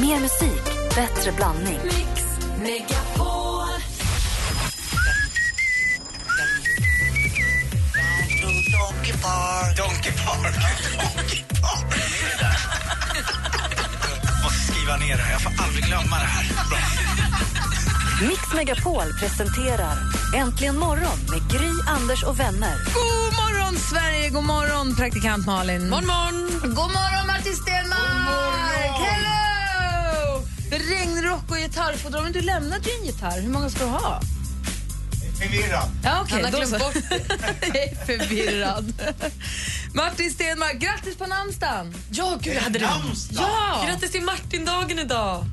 Mer 0.00 0.20
musik, 0.20 0.64
bättre 0.94 1.32
blandning. 1.32 1.78
Mix 1.84 2.24
Megapol. 2.58 3.68
Donkey 8.72 9.12
Park. 9.22 9.76
Donkey 9.76 10.12
Park. 10.12 10.54
Donkey 10.98 11.44
Park. 11.62 11.94
Jag 14.22 14.42
måste 14.44 14.72
skriva 14.72 14.96
ner 14.96 15.16
det 15.16 15.22
här. 15.22 15.32
Jag 15.32 15.42
får 15.42 15.52
aldrig 15.64 15.84
glömma 15.84 16.16
det 16.18 16.24
här. 16.24 16.44
Bra. 16.70 16.78
Mix 18.28 18.54
Megapol 18.54 19.12
presenterar 19.20 19.98
Äntligen 20.36 20.78
morgon 20.78 21.18
med 21.30 21.50
Gry, 21.50 21.70
Anders 21.86 22.22
och 22.24 22.40
vänner. 22.40 22.74
God 22.94 23.34
morgon, 23.34 23.76
Sverige! 23.76 24.30
God 24.30 24.44
morgon, 24.44 24.96
praktikant 24.96 25.46
Malin. 25.46 25.90
Morgon, 25.90 26.06
morgon. 26.06 26.60
God 26.62 26.90
morgon, 26.92 27.26
Martin 27.26 27.54
Stenmark! 27.54 28.98
Hello! 28.98 29.47
Regnrock 30.70 31.50
och 31.50 31.56
gitarrfodral. 31.56 32.22
Men 32.24 32.32
du 32.32 32.40
lämnade 32.40 32.90
ju 32.90 32.96
en 33.00 33.04
gitarr. 33.06 33.40
Hur 33.40 33.48
många 33.48 33.70
ska 33.70 33.84
du 33.84 33.90
ha? 33.90 34.20
Förvirrad. 35.38 35.90
Ja, 36.04 36.22
okay, 36.22 36.42
Han 36.42 36.52
har 36.52 36.60
glömt 36.60 36.78
bort 36.78 36.94
Jag 37.60 37.76
är 37.76 38.04
förvirrad. 38.06 38.92
Martin 39.94 40.30
Stenmark, 40.30 40.80
grattis 40.80 41.16
på 41.16 41.26
namnsdagen! 41.26 41.94
Ja, 42.10 42.38
gud, 42.42 42.54
jag 42.56 42.60
hade 42.62 42.78
det. 42.78 42.86
Namnsdag. 42.86 43.44
Ja! 43.48 43.84
Grattis 43.86 44.10
till 44.10 44.22
Martindagen 44.22 44.98
idag. 44.98 45.44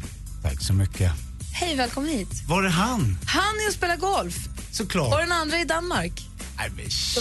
Tack 0.44 0.62
så 0.62 0.74
mycket. 0.74 1.12
Hej, 1.54 1.76
välkommen 1.76 2.10
hit. 2.10 2.30
Var 2.48 2.64
är 2.64 2.70
han? 2.70 3.18
Han 3.26 3.44
är 3.64 3.68
och 3.68 3.74
spelar 3.74 3.96
golf 3.98 4.36
och 4.70 4.76
Såklart. 4.76 5.20
den 5.20 5.32
andra 5.32 5.58
är 5.58 5.62
i 5.62 5.66
Danmark. 5.66 6.22
Nej, 6.58 6.70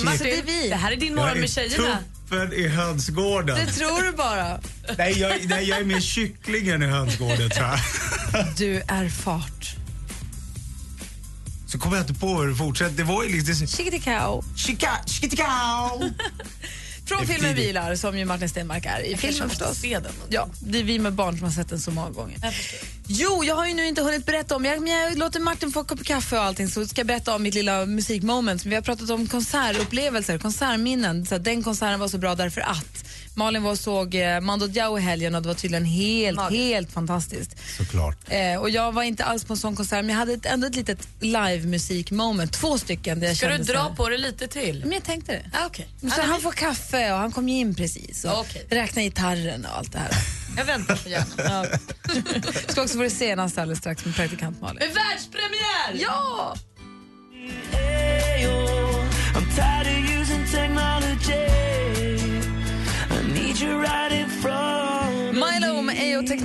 men 0.04 0.18
shit. 0.18 0.20
det 0.20 0.38
är 0.38 0.42
vi. 0.42 0.68
Det 0.68 0.76
här 0.76 0.92
är 0.92 0.96
din 0.96 1.14
morgon 1.14 1.40
med 1.40 1.50
tjejerna. 1.50 1.98
tuppen 2.28 2.52
i 2.52 2.68
hönsgården. 2.68 3.66
Det 3.66 3.72
tror 3.72 4.02
du 4.02 4.12
bara. 4.12 4.60
Nej, 4.98 5.18
jag, 5.18 5.46
nej, 5.48 5.68
jag 5.68 5.78
är 5.78 5.84
mer 5.84 6.00
kycklingen 6.00 6.82
i 6.82 6.86
hönsgården, 6.86 7.50
tror 7.50 7.66
jag. 7.66 7.78
Du 8.56 8.82
är 8.88 9.08
fart. 9.08 9.74
Så 11.66 11.78
kommer 11.78 11.96
jag 11.96 12.02
inte 12.02 12.14
på 12.20 12.40
hur 12.40 12.48
det 12.48 12.54
fortsätter. 12.54 12.96
Det 12.96 13.02
var 13.02 13.24
ju 13.24 13.36
liksom... 13.36 13.66
Chikitikao. 13.66 14.44
Chikitikao. 15.06 16.10
Från 17.06 17.26
filmen. 17.26 17.54
Bilar, 17.54 17.94
som 17.94 18.18
ju 18.18 18.24
Martin 18.24 18.48
Stenmark 18.48 18.86
är 18.86 19.00
i 19.00 19.16
filmen 19.16 19.48
förstås. 19.48 19.78
Se 19.78 19.98
den. 19.98 20.12
Ja, 20.28 20.48
det 20.60 20.78
är 20.78 20.84
vi 20.84 20.98
med 20.98 21.12
barn 21.12 21.38
som 21.38 21.44
har 21.44 21.52
sett 21.52 21.68
den 21.68 21.80
så 21.80 21.90
många 21.90 22.10
gånger. 22.10 22.38
Jo, 23.06 23.44
jag 23.44 23.54
har 23.54 23.66
ju 23.66 23.74
nu 23.74 23.86
inte 23.86 24.02
hunnit 24.02 24.26
berätta 24.26 24.56
om, 24.56 24.64
jag, 24.64 24.82
men 24.82 24.92
jag 24.92 25.18
låter 25.18 25.40
Martin 25.40 25.72
få 25.72 25.80
en 25.80 25.86
kopp 25.86 26.04
kaffe 26.04 26.36
och 26.36 26.42
allting 26.42 26.68
så 26.68 26.86
ska 26.86 27.00
jag 27.00 27.06
berätta 27.06 27.34
om 27.34 27.42
mitt 27.42 27.54
lilla 27.54 27.86
musikmoment. 27.86 28.64
Vi 28.64 28.74
har 28.74 28.82
pratat 28.82 29.10
om 29.10 29.26
konsertupplevelser, 29.26 30.38
konsertminnen. 30.38 31.26
Så 31.26 31.34
att 31.34 31.44
den 31.44 31.62
konserten 31.62 32.00
var 32.00 32.08
så 32.08 32.18
bra 32.18 32.34
därför 32.34 32.60
att 32.60 33.03
Malin 33.36 33.62
var 33.62 33.70
och 33.70 33.78
såg 33.78 34.14
eh, 34.14 34.40
Mando 34.40 34.66
Diao 34.66 34.98
i 34.98 35.00
helgen 35.02 35.34
och 35.34 35.42
det 35.42 35.48
var 35.48 35.54
tydligen 35.54 35.84
helt, 35.84 36.40
helt 36.50 36.92
fantastiskt. 36.92 37.56
Såklart. 37.76 38.16
Eh, 38.28 38.56
och 38.60 38.70
jag 38.70 38.92
var 38.92 39.02
inte 39.02 39.24
alls 39.24 39.44
på 39.44 39.52
en 39.52 39.56
sån 39.56 39.76
konsert 39.76 39.96
men 40.04 40.08
jag 40.08 40.16
hade 40.16 40.32
ett, 40.32 40.46
ändå 40.46 40.66
ett 40.66 40.76
litet 40.76 41.08
live-musik-moment, 41.20 42.52
två 42.52 42.78
stycken. 42.78 43.20
Där 43.20 43.26
jag 43.28 43.36
Ska 43.36 43.48
du 43.48 43.58
dra 43.58 43.78
här- 43.82 43.94
på 43.94 44.08
det 44.08 44.18
lite 44.18 44.46
till? 44.48 44.80
Men 44.84 44.92
jag 44.92 45.04
tänkte 45.04 45.32
det. 45.32 45.50
Ah, 45.52 45.66
Okej. 45.66 45.88
Så 46.14 46.20
han 46.22 46.40
får 46.40 46.52
kaffe 46.52 47.12
och 47.12 47.18
han 47.18 47.32
kom 47.32 47.48
ju 47.48 47.56
in 47.58 47.74
precis 47.74 48.24
och 48.24 48.40
Okej. 48.40 48.66
räknar 48.70 49.02
gitarren 49.02 49.64
och 49.66 49.76
allt 49.78 49.92
det 49.92 49.98
här. 49.98 50.10
Jag 50.56 50.64
väntar 50.64 50.96
på 50.96 51.08
gärna. 51.08 51.26
Ja. 51.38 51.66
Ska 52.68 52.82
också 52.82 52.96
få 52.96 53.02
det 53.02 53.10
senaste 53.10 53.62
alldeles 53.62 53.78
strax 53.78 54.04
med 54.04 54.14
praktikant 54.16 54.60
Malin. 54.60 54.76
Med 54.78 54.94
världspremiär! 54.94 55.94
Ja! 56.08 56.54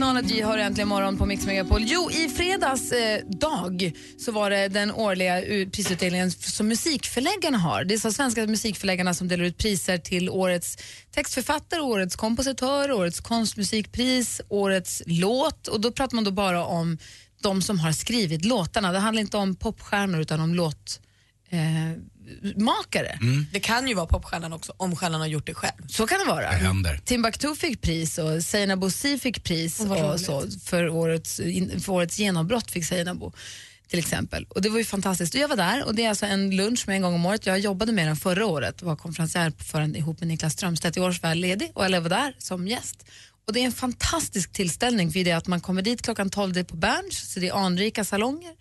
Technology 0.10 0.42
har 0.42 0.58
äntligen 0.58 0.88
morgon 0.88 1.18
på 1.18 1.26
Mix 1.26 1.46
Megapol. 1.46 1.84
Jo, 1.86 2.12
i 2.12 2.30
fredags 2.30 2.92
eh, 2.92 3.26
dag 3.26 3.92
så 4.18 4.32
var 4.32 4.50
det 4.50 4.68
den 4.68 4.92
årliga 4.92 5.42
prisutdelningen 5.72 6.32
som 6.32 6.68
musikförläggarna 6.68 7.58
har. 7.58 7.84
Det 7.84 7.94
är 7.94 7.98
så 7.98 8.12
svenska 8.12 8.48
musikförläggarna 8.48 9.14
som 9.14 9.28
delar 9.28 9.44
ut 9.44 9.58
priser 9.58 9.98
till 9.98 10.30
årets 10.30 10.78
textförfattare, 11.12 11.82
årets 11.82 12.16
kompositör, 12.16 12.92
årets 12.92 13.20
konstmusikpris, 13.20 14.42
årets 14.50 15.04
låt. 15.06 15.68
Och 15.68 15.82
då 15.82 15.92
pratar 15.92 16.16
man 16.16 16.24
då 16.24 16.32
bara 16.32 16.66
om 16.66 16.98
de 17.42 17.62
som 17.62 17.80
har 17.80 17.92
skrivit 17.92 18.46
låtarna. 18.46 18.92
Det 18.92 19.00
handlar 19.00 19.22
inte 19.22 19.38
om 19.38 19.56
popstjärnor 19.56 20.22
utan 20.22 20.40
om 20.40 20.56
låt 20.56 21.00
eh, 21.50 21.60
makare. 22.56 23.20
Det 23.52 23.60
kan 23.60 23.88
ju 23.88 23.94
vara 23.94 24.06
popstjärnan 24.06 24.54
också, 24.54 24.74
om 24.78 24.96
stjärnan 24.96 25.22
har 25.22 25.28
gjort 25.28 25.46
det 25.46 25.54
själv. 25.54 25.88
Så 25.88 26.08
kan 26.08 26.20
det 26.20 26.26
vara. 26.26 26.52
Det 26.52 26.58
händer. 26.58 27.00
Timbuktu 27.06 27.56
fick 27.56 27.82
pris 27.82 28.18
och 28.18 28.44
Seinabo 28.44 28.90
Si 28.90 29.20
fick 29.20 29.44
pris 29.44 29.80
vad 29.80 30.14
och 30.14 30.20
så, 30.20 30.44
för, 30.66 30.90
årets, 30.90 31.42
för 31.86 31.90
årets 31.90 32.20
genombrott 32.20 32.72
fick 32.72 32.86
Seinabo 32.86 33.34
till 33.90 34.00
exempel. 34.00 34.46
Och 34.50 34.62
det 34.62 34.70
var 34.70 34.78
ju 34.78 34.86
fantastiskt. 34.86 35.36
Och 35.36 35.42
jag 35.42 35.48
var 35.48 35.58
där 35.58 35.86
och 35.86 35.96
det 35.96 36.06
är 36.06 36.10
alltså 36.10 36.26
en 36.26 36.56
lunch 36.56 36.88
med 36.88 36.96
en 36.96 37.02
gång 37.02 37.14
om 37.14 37.26
året. 37.26 37.46
Jag 37.46 37.60
jobbade 37.60 37.92
med 37.92 38.08
den 38.08 38.16
förra 38.16 38.46
året 38.46 38.82
och 38.82 38.88
var 38.88 38.96
konferencier 38.96 39.54
för 39.58 39.80
den 39.80 39.96
ihop 39.96 40.20
med 40.20 40.28
Niklas 40.28 40.54
Strömstedt. 40.54 40.98
I 40.98 41.00
år 41.00 41.18
var 41.22 41.30
jag 41.30 41.38
ledig 41.38 41.72
och 41.74 41.86
jag 41.86 42.02
var 42.02 42.10
där 42.10 42.36
som 42.38 42.68
gäst. 42.68 43.06
Och 43.48 43.54
det 43.54 43.60
är 43.60 43.66
en 43.66 43.72
fantastisk 43.72 44.52
tillställning 44.52 45.12
för 45.12 45.24
det 45.24 45.32
är 45.32 45.36
att 45.38 45.48
man 45.48 45.62
kommer 45.62 45.82
dit 45.82 46.02
klockan 46.02 46.30
12 46.30 46.54
det 46.54 46.60
är 46.60 46.64
på 46.64 46.76
Berns, 46.76 47.34
så 47.34 47.40
det 47.40 47.48
är 47.48 47.54
anrika 47.54 48.04
salonger. 48.04 48.52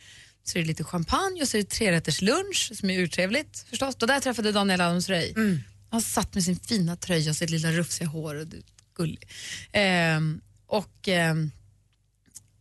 Så 0.48 0.58
är 0.58 0.62
det 0.62 0.68
lite 0.68 0.84
champagne 0.84 1.42
och 1.42 1.48
så 1.48 1.56
är 1.56 1.62
det 1.62 1.68
trerätters 1.70 2.20
lunch 2.22 2.70
som 2.74 2.90
är 2.90 2.98
urtrevligt 2.98 3.64
förstås. 3.70 3.94
Och 4.00 4.06
där 4.06 4.20
träffade 4.20 4.52
Daniel 4.52 4.80
Adams-Ray. 4.80 5.58
Han 5.90 6.02
satt 6.02 6.34
med 6.34 6.44
sin 6.44 6.56
fina 6.60 6.96
tröja 6.96 7.30
och 7.30 7.36
sitt 7.36 7.50
lilla 7.50 7.72
rufsiga 7.72 8.08
hår 8.08 8.34
och 8.34 8.46
det- 8.46 8.62
gullig. 8.96 9.28
Ehm, 9.72 10.40
och, 10.66 11.08
ehm, 11.08 11.50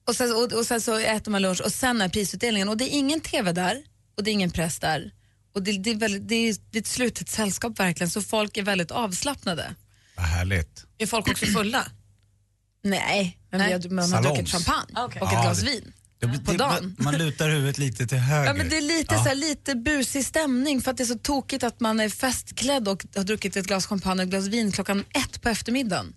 och, 0.08 0.16
sen, 0.16 0.32
och, 0.36 0.54
och 0.54 0.66
sen 0.66 0.82
så 0.82 0.98
äter 0.98 1.32
man 1.32 1.42
lunch 1.42 1.62
och 1.62 1.72
sen 1.74 2.02
är 2.02 2.10
prisutdelningen 2.10 2.70
och 2.70 2.78
det 2.78 2.86
är 2.86 2.98
ingen 2.98 3.22
TV 3.22 3.52
där 3.52 3.84
och 4.18 4.24
det 4.24 4.32
är 4.32 4.34
ingen 4.34 4.52
press 4.52 4.80
där. 4.80 5.12
Och 5.54 5.64
det, 5.64 5.78
det, 5.78 5.92
är 5.92 5.96
väldigt, 5.96 6.28
det, 6.28 6.36
är, 6.36 6.56
det 6.72 6.78
är 6.78 6.82
ett 6.82 6.88
slutet 6.88 7.30
sällskap 7.30 7.80
verkligen 7.80 8.10
så 8.10 8.22
folk 8.22 8.58
är 8.58 8.64
väldigt 8.64 8.92
avslappnade. 8.92 9.76
Vad 10.16 10.26
härligt. 10.26 10.86
Är 10.98 11.06
folk 11.06 11.28
också 11.28 11.46
fulla? 11.46 11.92
Nej, 12.84 13.38
men 13.50 13.60
Nej. 13.60 13.68
vi 13.68 13.88
har, 13.88 13.90
man 13.96 14.12
har 14.14 14.22
druckit 14.24 14.50
champagne 14.50 14.94
Ah, 14.96 15.06
okej. 15.06 15.22
och 15.22 15.28
ett 15.28 15.34
Ja, 15.34 15.42
glas 15.42 15.64
vin. 15.64 15.94
Det, 16.20 16.28
På 16.46 16.52
det, 16.52 16.58
dagen. 16.58 16.96
man 17.00 17.18
lutar 17.18 17.50
huvudet 17.50 17.78
lite 17.78 18.08
till 18.08 18.18
höger. 18.18 18.46
Ja, 18.48 18.54
men 18.54 18.70
det 18.70 18.78
är 18.78 18.82
lite, 18.82 19.16
Ja. 19.16 19.24
så 19.24 19.30
här, 19.30 19.36
lite 19.36 19.76
busig 19.76 20.26
stämning 20.26 20.82
för 20.82 20.92
att 20.92 20.98
det 20.98 21.04
är 21.04 21.06
så 21.06 21.18
tokigt 21.18 21.64
att 21.64 21.80
man 21.80 22.00
är 22.00 22.10
festklädd 22.10 22.88
och 22.88 23.06
har 23.16 23.24
druckit 23.24 23.56
ett 23.56 23.68
glas 23.68 23.86
champagne 23.86 24.22
och 24.22 24.24
ett 24.24 24.30
glas 24.30 24.48
vin 24.48 24.72
klockan 24.72 25.04
ett 25.14 25.42
på 25.42 25.50
eftermiddagen. 25.50 26.16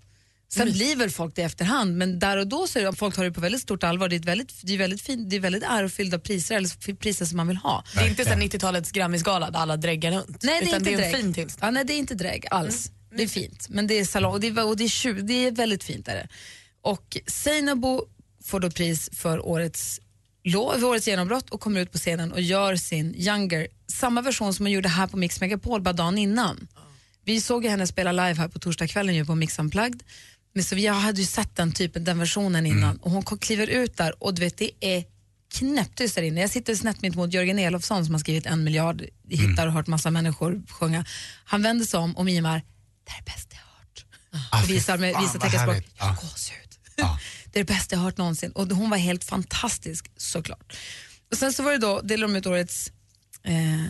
Sen 0.52 0.72
blir 0.72 0.96
väl 0.96 1.10
folk 1.10 1.34
det 1.36 1.42
i 1.42 1.44
efterhand, 1.44 1.96
men 1.96 2.18
där 2.18 2.36
och 2.36 2.46
då 2.46 2.66
så 2.66 2.78
är 2.78 2.84
det, 2.84 2.92
folk 2.92 3.14
tar 3.14 3.24
det 3.24 3.32
på 3.32 3.40
väldigt 3.40 3.60
stort 3.60 3.84
allvar. 3.84 4.08
Det 4.08 4.16
är 4.16 4.20
väldigt, 4.20 4.52
det 4.62 4.74
är 4.74 4.78
väldigt, 4.78 5.02
fint, 5.02 5.30
det 5.30 5.36
är 5.36 5.40
väldigt 5.40 5.62
ärofyllda 5.62 6.18
priser, 6.18 6.56
eller 6.56 6.94
priser 6.96 7.24
som 7.24 7.36
man 7.36 7.48
vill 7.48 7.56
ha. 7.56 7.84
Det 7.94 8.00
är 8.00 8.08
inte 8.08 8.24
så 8.24 8.30
här 8.30 8.36
90-talets 8.40 8.92
Grammisgala 8.92 9.50
där 9.50 9.58
alla 9.58 9.76
dräggar 9.76 10.12
runt. 10.12 10.42
Nej, 10.42 10.60
det 10.60 10.66
är 10.66 10.68
utan 10.68 10.78
inte 10.78 10.90
det 10.90 10.94
är 10.94 11.06
en 11.06 11.10
drägg. 11.12 11.22
fin 11.24 11.34
tillställning. 11.34 11.66
Ja, 11.66 11.70
nej, 11.70 11.84
det 11.84 11.92
är 11.92 11.98
inte 11.98 12.14
drägg 12.14 12.46
alls. 12.50 12.90
Det 13.16 13.22
är 13.22 13.28
fint, 13.28 13.68
men 13.68 13.86
det 13.86 13.94
är 13.98 14.04
salong 14.04 14.32
och 14.32 14.40
det 14.40 14.46
är, 14.46 14.66
och 14.66 14.76
det 14.76 14.84
är, 14.84 14.88
tju- 14.88 15.22
det 15.22 15.46
är 15.46 15.50
väldigt 15.52 15.84
fint. 15.84 16.08
Är 16.08 16.14
det. 16.14 16.28
Och 16.82 17.16
Seinabo 17.26 18.04
får 18.44 18.60
då 18.60 18.70
pris 18.70 19.10
för 19.12 19.46
årets, 19.46 20.00
årets 20.82 21.08
genombrott 21.08 21.50
och 21.50 21.60
kommer 21.60 21.80
ut 21.80 21.92
på 21.92 21.98
scenen 21.98 22.32
och 22.32 22.40
gör 22.40 22.76
sin 22.76 23.14
Younger, 23.14 23.68
samma 23.86 24.22
version 24.22 24.54
som 24.54 24.66
hon 24.66 24.72
gjorde 24.72 24.88
här 24.88 25.06
på 25.06 25.16
Mix 25.16 25.40
Megapol 25.40 25.80
bara 25.82 25.92
dagen 25.92 26.18
innan. 26.18 26.68
Vi 27.24 27.40
såg 27.40 27.64
ju 27.64 27.70
henne 27.70 27.86
spela 27.86 28.12
live 28.12 28.34
här 28.34 28.48
på 28.48 28.58
torsdagskvällen 28.58 29.14
ju 29.14 29.24
på 29.24 29.34
Mix 29.34 29.58
Unplugged. 29.58 30.02
Men 30.54 30.64
så 30.64 30.74
vi 30.74 30.86
hade 30.86 31.20
ju 31.20 31.26
sett 31.26 31.56
den 31.56 31.72
typen, 31.72 32.04
den 32.04 32.18
versionen 32.18 32.66
innan 32.66 32.96
och 32.96 33.10
hon 33.10 33.22
kliver 33.22 33.66
ut 33.66 33.96
där 33.96 34.22
och 34.22 34.34
du 34.34 34.40
vet 34.42 34.56
det 34.58 34.70
är 34.80 35.04
knäpptyst 35.54 36.14
där 36.14 36.22
inne. 36.22 36.40
Jag 36.40 36.50
sitter 36.50 36.74
snett 36.74 37.02
mitt 37.02 37.14
mot 37.14 37.32
Jörgen 37.32 37.58
Elofsson 37.58 38.04
som 38.04 38.14
har 38.14 38.18
skrivit 38.20 38.46
en 38.46 38.64
miljard 38.64 39.04
hittar 39.28 39.66
och 39.66 39.72
hört 39.72 39.86
massa 39.86 40.10
människor 40.10 40.62
sjunga. 40.68 41.04
Han 41.44 41.62
vänder 41.62 41.86
sig 41.86 42.00
om 42.00 42.16
och 42.16 42.24
mimar, 42.24 42.62
det 43.04 43.10
här 43.10 43.18
är 43.18 43.24
det 43.24 43.32
bästa 43.32 43.56
jag 43.56 43.62
har 43.62 43.78
hört. 43.78 44.04
Ah, 44.52 44.62
och 44.62 44.70
visar 44.70 44.98
med 44.98 45.14
visar 45.20 45.38
teckenspråk, 45.38 45.74
härligt. 45.74 45.92
jag 45.98 46.04
har 46.04 46.16
Ja. 46.22 46.28
gåshud. 46.28 47.16
Det 47.52 47.58
är 47.60 47.64
det 47.64 47.72
bästa 47.72 47.94
jag 47.94 48.00
har 48.00 48.04
hört 48.04 48.16
någonsin. 48.16 48.52
Och 48.52 48.66
hon 48.68 48.90
var 48.90 48.96
helt 48.96 49.24
fantastisk 49.24 50.10
såklart. 50.16 50.76
Och 51.30 51.36
sen 51.36 51.52
så 51.52 51.62
var 51.62 51.72
det 51.72 51.78
då, 51.78 52.00
delade 52.00 52.32
de 52.32 52.38
ut 52.38 52.46
årets 52.46 52.92
eh, 53.42 53.86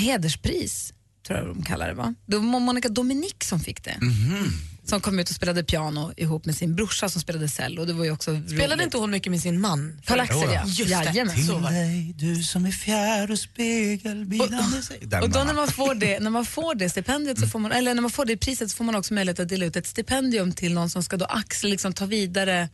hederspris, 0.00 0.92
tror 1.26 1.38
jag 1.38 1.48
de 1.48 1.62
kallar 1.62 1.88
det 1.88 1.94
va? 1.94 2.14
Det 2.26 2.36
var 2.36 2.60
Monica 2.60 2.88
Dominic 2.88 3.34
som 3.42 3.60
fick 3.60 3.84
det. 3.84 3.98
Mhm. 4.00 4.52
Som 4.84 5.00
kom 5.00 5.18
ut 5.18 5.30
och 5.30 5.36
spelade 5.36 5.64
piano 5.64 6.12
ihop 6.16 6.44
med 6.44 6.56
sin 6.56 6.74
brorsa 6.74 7.08
som 7.08 7.20
spelade 7.20 7.48
cello. 7.48 7.84
Det 7.84 7.92
var 7.92 8.04
ju 8.04 8.10
också 8.10 8.40
Spelade 8.46 8.74
roligt. 8.74 8.84
inte 8.84 8.96
hon 8.98 9.10
mycket 9.10 9.30
med 9.30 9.40
sin 9.40 9.60
man? 9.60 10.00
Karl-Axel 10.04 10.50
ja. 10.54 10.62
Just 10.66 10.78
det. 10.78 10.90
Jajamän. 10.90 11.36
Det. 11.36 11.70
dig, 11.70 12.14
du 12.18 12.42
som 12.42 12.66
är 12.66 12.70
fjär 12.70 13.30
och 13.30 13.38
sig. 14.82 14.98
Den 15.02 15.22
Och 15.22 15.30
då 15.30 15.44
när 15.44 15.54
man 15.54 15.68
får 15.68 15.94
det, 15.94 16.20
när 16.20 16.30
man 16.30 16.46
får 16.46 16.74
det 16.74 16.90
stipendiet 16.90 17.40
så 17.40 17.46
får 17.46 17.58
man, 17.58 17.72
eller 17.72 17.94
när 17.94 18.02
man 18.02 18.10
får 18.10 18.24
det 18.24 18.36
priset 18.36 18.70
så 18.70 18.76
får 18.76 18.84
man 18.84 18.94
också 18.94 19.14
möjlighet 19.14 19.40
att 19.40 19.48
dela 19.48 19.64
ut 19.64 19.76
ett 19.76 19.86
stipendium 19.86 20.52
till 20.52 20.74
någon 20.74 20.90
som 20.90 21.02
ska 21.02 21.16
då 21.16 21.24
axla, 21.24 21.68
liksom 21.68 21.92
ta 21.92 22.06
vidare 22.06 22.68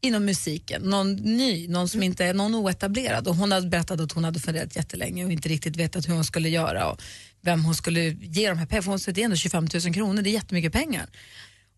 inom 0.00 0.24
musiken. 0.24 0.82
Någon 0.82 1.12
ny, 1.12 1.68
någon 1.68 1.88
som 1.88 2.02
inte 2.02 2.24
är 2.24 2.34
någon 2.34 2.54
oetablerad. 2.54 3.28
Och 3.28 3.36
hon 3.36 3.52
hade 3.52 3.68
berättat 3.68 4.00
att 4.00 4.12
hon 4.12 4.24
hade 4.24 4.40
funderat 4.40 4.76
jättelänge 4.76 5.24
och 5.24 5.32
inte 5.32 5.48
riktigt 5.48 5.76
vetat 5.76 6.08
hur 6.08 6.14
hon 6.14 6.24
skulle 6.24 6.48
göra 6.48 6.90
och 6.90 7.02
vem 7.40 7.64
hon 7.64 7.74
skulle 7.74 8.00
ge 8.10 8.48
de 8.48 8.58
här 8.58 8.66
pengarna. 8.66 8.82
För 8.82 8.90
hon 8.90 9.00
det 9.14 9.20
är 9.20 9.24
ändå 9.24 9.36
25 9.36 9.68
000 9.84 9.94
kronor, 9.94 10.22
det 10.22 10.30
är 10.30 10.32
jättemycket 10.32 10.72
pengar. 10.72 11.06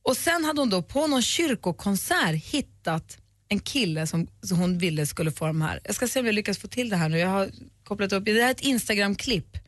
Och 0.03 0.17
sen 0.17 0.45
hade 0.45 0.61
hon 0.61 0.71
då 0.71 0.83
på 0.83 1.07
någon 1.07 1.23
kyrkokonsert 1.23 2.45
hittat 2.45 3.19
en 3.49 3.61
kille 3.61 4.07
som, 4.07 4.29
som 4.43 4.59
hon 4.59 4.79
ville 4.79 5.07
skulle 5.07 5.31
få 5.31 5.47
de 5.47 5.63
här. 5.63 5.81
Jag 5.85 5.95
ska 5.95 6.09
se 6.09 6.21
om 6.21 6.27
jag 6.27 6.35
lyckas 6.35 6.59
få 6.59 6.69
till 6.69 6.89
det 6.89 6.97
här 6.97 7.09
nu. 7.09 7.19
Jag 7.19 7.29
har 7.29 7.51
kopplat 7.85 8.13
upp, 8.13 8.25
det 8.25 8.33
här 8.33 8.49
är 8.49 8.51
ett 8.51 8.61
Instagram-klipp. 8.61 9.59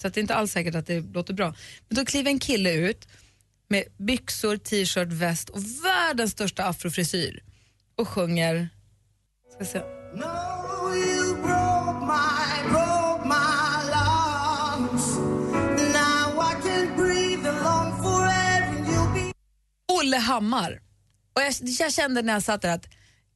Så 0.00 0.06
att 0.06 0.14
det 0.14 0.20
är 0.20 0.22
inte 0.22 0.34
alls 0.34 0.52
säkert 0.52 0.74
att 0.74 0.86
det 0.86 1.00
låter 1.00 1.34
bra. 1.34 1.54
Men 1.88 1.96
då 1.96 2.04
kliver 2.04 2.30
en 2.30 2.38
kille 2.38 2.72
ut 2.72 3.08
med 3.68 3.84
byxor, 3.96 4.56
t-shirt, 4.56 5.08
väst 5.08 5.48
och 5.48 5.62
världens 5.84 6.32
största 6.32 6.64
afrofrisyr 6.64 7.42
och 8.00 8.08
sjunger... 8.08 8.68
Ska 9.54 9.64
se. 9.64 9.78
No, 10.14 10.94
you 10.94 11.34
broke 11.34 12.00
my, 12.12 12.68
broke 12.72 13.24
my 13.28 13.76
lungs. 13.94 15.16
Now 15.94 16.40
I 16.40 16.54
can't 16.64 16.96
breathe 16.96 17.48
alone 17.48 18.02
forever. 18.02 18.92
You'll 18.92 19.14
be 19.14 19.32
Olle 19.92 20.16
Hammar. 20.16 20.80
Och 21.36 21.42
jag, 21.42 21.54
jag 21.62 21.92
kände 21.92 22.22
när 22.22 22.32
jag 22.32 22.42
satt 22.42 22.62
där 22.62 22.74
att 22.74 22.86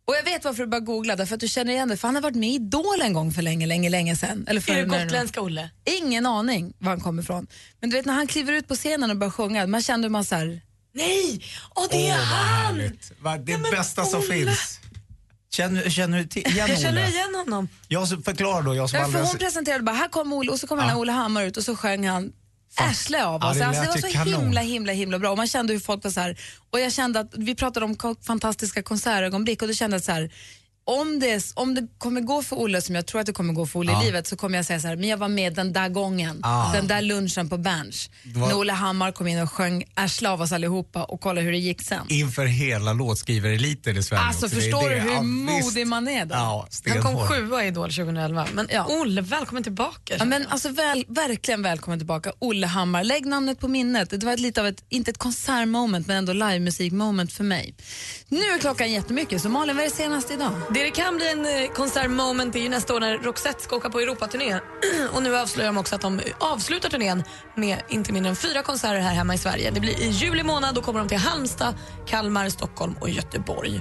och 0.07 0.15
jag 0.15 0.25
vet 0.25 0.45
varför 0.45 0.63
du 0.63 0.71
bara 0.71 0.81
googla, 0.81 1.17
därför 1.17 1.35
att 1.35 1.41
du 1.41 1.49
känner 1.49 1.73
igen 1.73 1.89
det, 1.89 1.97
för 1.97 2.09
han 2.09 2.15
har 2.15 2.23
varit 2.23 2.37
med 2.37 2.49
i 2.49 2.55
Idol 2.55 3.01
en 3.03 3.13
gång 3.13 3.33
för 3.33 3.43
länge, 3.43 3.67
länge, 3.67 3.91
länge 3.91 4.17
sedan. 4.17 4.45
Eller 4.49 4.61
för 4.61 4.73
Är 4.73 4.87
det 4.87 5.05
gotländska 5.05 5.41
Olle? 5.41 5.71
Ingen 5.85 6.27
aning 6.27 6.75
var 6.79 6.91
han 6.91 7.01
kommer 7.01 7.23
ifrån. 7.23 7.47
Men 7.81 7.91
du 7.91 7.97
vet 7.97 8.07
när 8.07 8.15
han 8.15 8.27
kliver 8.27 8.53
ut 8.53 8.69
på 8.69 8.75
scenen 8.75 9.11
och 9.11 9.17
börjar 9.17 9.31
sjunga, 9.31 9.67
man 9.67 9.83
kände 9.83 10.05
hur 10.07 10.11
man 10.11 10.25
så 10.25 10.35
här, 10.35 10.61
Nej! 10.95 11.45
Åh, 11.75 11.87
det 11.91 12.09
är 12.09 12.13
Åh, 12.15 12.19
vad 12.19 12.27
han! 12.27 12.65
härligt. 12.75 13.13
Va, 13.21 13.37
Det 13.39 13.53
Ja, 13.53 13.59
men 13.59 13.71
bästa 13.71 14.05
som 14.05 14.21
Olle. 14.21 14.33
finns. 14.35 14.81
Känner, 15.53 15.91
känner 15.91 16.19
du 16.19 16.25
till, 16.27 16.47
igen 16.47 16.67
Jag 16.69 16.81
känner 16.81 17.09
igen 17.09 17.35
honom. 17.35 17.69
Jag 17.89 18.09
som 18.09 18.23
förklarar 18.23 18.63
då, 18.63 18.75
jag 18.75 18.91
som 18.91 18.99
Ja, 18.99 19.05
aldrig 19.05 19.23
för 19.23 19.29
hon 19.29 19.39
presenterade 19.39 19.83
bara, 19.85 19.97
här 19.97 20.09
kommer 20.09 20.37
Olle 20.37 20.51
och 20.51 20.61
så 20.61 20.67
kommer 20.67 20.83
den 20.83 20.91
här 20.91 20.99
Olle 20.99 21.13
Hammar 21.13 21.43
ut 21.43 21.57
och 21.57 21.63
så 21.65 21.77
sjöng 21.77 22.09
han 22.09 22.33
arsle 22.77 23.25
av 23.25 23.41
Ja, 23.43 23.51
oss. 23.51 23.59
det 23.59 23.67
alltså, 23.67 23.83
det 23.83 23.87
lät 23.89 24.03
var 24.03 24.09
ju 24.09 24.13
så 24.15 24.19
kanon. 24.25 24.43
himla, 24.45 24.61
himla, 24.61 24.93
himla 24.93 25.19
bra. 25.19 25.31
Och 25.31 25.37
man 25.37 25.47
kände 25.49 25.73
hur 25.73 25.81
folk 25.81 26.05
var 26.05 26.11
så 26.11 26.21
här, 26.21 26.39
och 26.71 26.81
jag 26.81 26.93
kände 26.93 27.21
att 27.21 27.31
vi 27.37 27.55
pratade 27.55 27.87
om 27.87 27.97
ko- 27.97 28.17
fantastiska 28.23 28.83
konsertögonblick 28.83 29.63
och 29.63 29.69
då 29.69 29.75
kände 29.75 29.97
jag 29.97 30.05
så 30.05 30.13
här, 30.13 30.31
om 30.87 31.21
det, 31.21 31.53
om 31.55 31.75
det 31.75 31.87
kommer 31.99 32.21
gå 32.21 32.43
för 32.43 32.57
Olle 32.57 32.83
som 32.83 32.95
jag 32.95 33.07
tror 33.07 33.21
att 33.21 33.27
det 33.27 33.33
kommer 33.33 33.53
gå 33.55 33.67
för 33.67 33.79
Olle 33.81 34.03
i 34.03 34.05
livet 34.05 34.27
så 34.27 34.37
kommer 34.37 34.59
jag 34.59 34.65
säga 34.67 34.81
så 34.81 34.89
här, 34.89 34.97
men 34.97 35.09
jag 35.09 35.17
var 35.17 35.29
med 35.29 35.55
den 35.55 35.73
där 35.73 35.89
gången, 35.89 36.43
den 36.73 36.87
där 36.87 37.03
lunchen 37.03 37.49
på 37.49 37.59
Berns. 37.59 38.11
var- 38.25 38.49
När 38.49 38.59
Olle 38.59 38.73
Hammar 38.73 39.13
kom 39.13 39.27
in 39.29 39.43
och 39.43 39.53
sjöng 39.53 39.85
arsle 39.95 40.29
av 40.31 40.41
oss 40.43 40.53
allihopa 40.53 41.05
och 41.05 41.21
kolla 41.21 41.41
hur 41.41 41.53
det 41.53 41.59
gick 41.59 41.83
sen. 41.83 42.07
Inför 42.09 42.47
hela 42.47 42.93
låtskrivareliten 42.93 43.97
i 43.97 44.03
Sverige. 44.03 44.23
Alltså 44.23 44.47
också. 44.47 44.57
Förstår 44.57 44.89
det. 44.89 44.95
du 44.95 45.01
hur 45.01 45.11
Ja, 45.13 45.23
modig 45.23 45.75
visst. 45.75 45.87
man 45.87 46.09
är 46.09 46.25
då? 46.25 46.35
Ja, 46.35 46.69
Han 46.87 47.03
kom 47.03 47.29
sjua 47.29 47.65
i 47.65 47.69
Idol 47.69 47.93
2011. 47.93 48.47
Men 48.55 48.69
Ja. 48.73 48.87
Olle, 48.89 49.21
välkommen 49.21 49.63
tillbaka. 49.63 50.15
Ja, 50.19 50.25
men 50.25 50.47
alltså 50.47 50.69
väl, 50.69 51.05
verkligen 51.09 51.63
välkommen 51.63 51.99
tillbaka, 51.99 52.33
Olle 52.39 52.67
Hammar. 52.67 53.05
Lägg 53.05 53.27
namnet 53.27 53.61
på 53.61 53.69
minnet. 53.69 54.11
Det 54.11 54.25
var 54.27 54.33
ett, 54.33 54.41
lite 54.41 54.61
av 54.61 54.67
ett, 54.67 54.85
inte 54.89 55.11
ett 55.11 55.19
konsertmoment, 55.19 56.07
men 56.07 56.17
ändå 56.17 56.33
livemusikmoment 56.33 57.33
för 57.33 57.45
mig. 57.45 57.75
Nu 58.29 58.39
är 58.41 58.59
klockan 58.59 58.93
jättemycket, 58.93 59.43
så 59.43 59.49
Malin, 59.49 59.77
vad 59.77 59.85
är 59.85 59.91
det 59.91 59.97
senaste 59.97 60.35
idag? 60.35 60.51
Det 60.75 60.85
det 60.85 60.91
kan 60.91 61.17
bli 61.17 61.31
en 61.31 61.47
eh, 61.47 61.71
konsertmoment 61.71 62.57
är 62.57 62.61
ju 62.61 62.69
nästa 62.69 62.95
år 62.95 63.01
när 63.01 63.19
Roxette 63.19 63.63
ska 63.63 63.77
åka 63.77 63.91
på 63.91 64.01
Europaturné. 64.01 64.61
Och 65.13 65.23
nu 65.23 65.37
avslöjar 65.37 65.69
de 65.69 65.79
också 65.79 65.95
att 65.95 66.01
de 66.01 66.21
avslutar 66.39 66.89
turnén 66.89 67.25
med 67.55 67.79
inte 67.89 68.13
mindre 68.13 68.31
än 68.31 68.37
fyra 68.37 68.63
konserter 68.63 69.01
här 69.01 69.15
hemma 69.15 69.35
i 69.35 69.39
Sverige. 69.39 69.71
Det 69.71 69.81
blir 69.81 70.01
i 70.01 70.09
juli 70.09 70.43
månad, 70.43 70.75
då 70.75 70.83
kommer 70.83 70.99
de 70.99 71.09
till 71.09 71.19
Halmstad, 71.19 71.75
Kalmar, 72.07 72.49
Stockholm 72.49 72.95
och 73.01 73.11
Göteborg. 73.11 73.81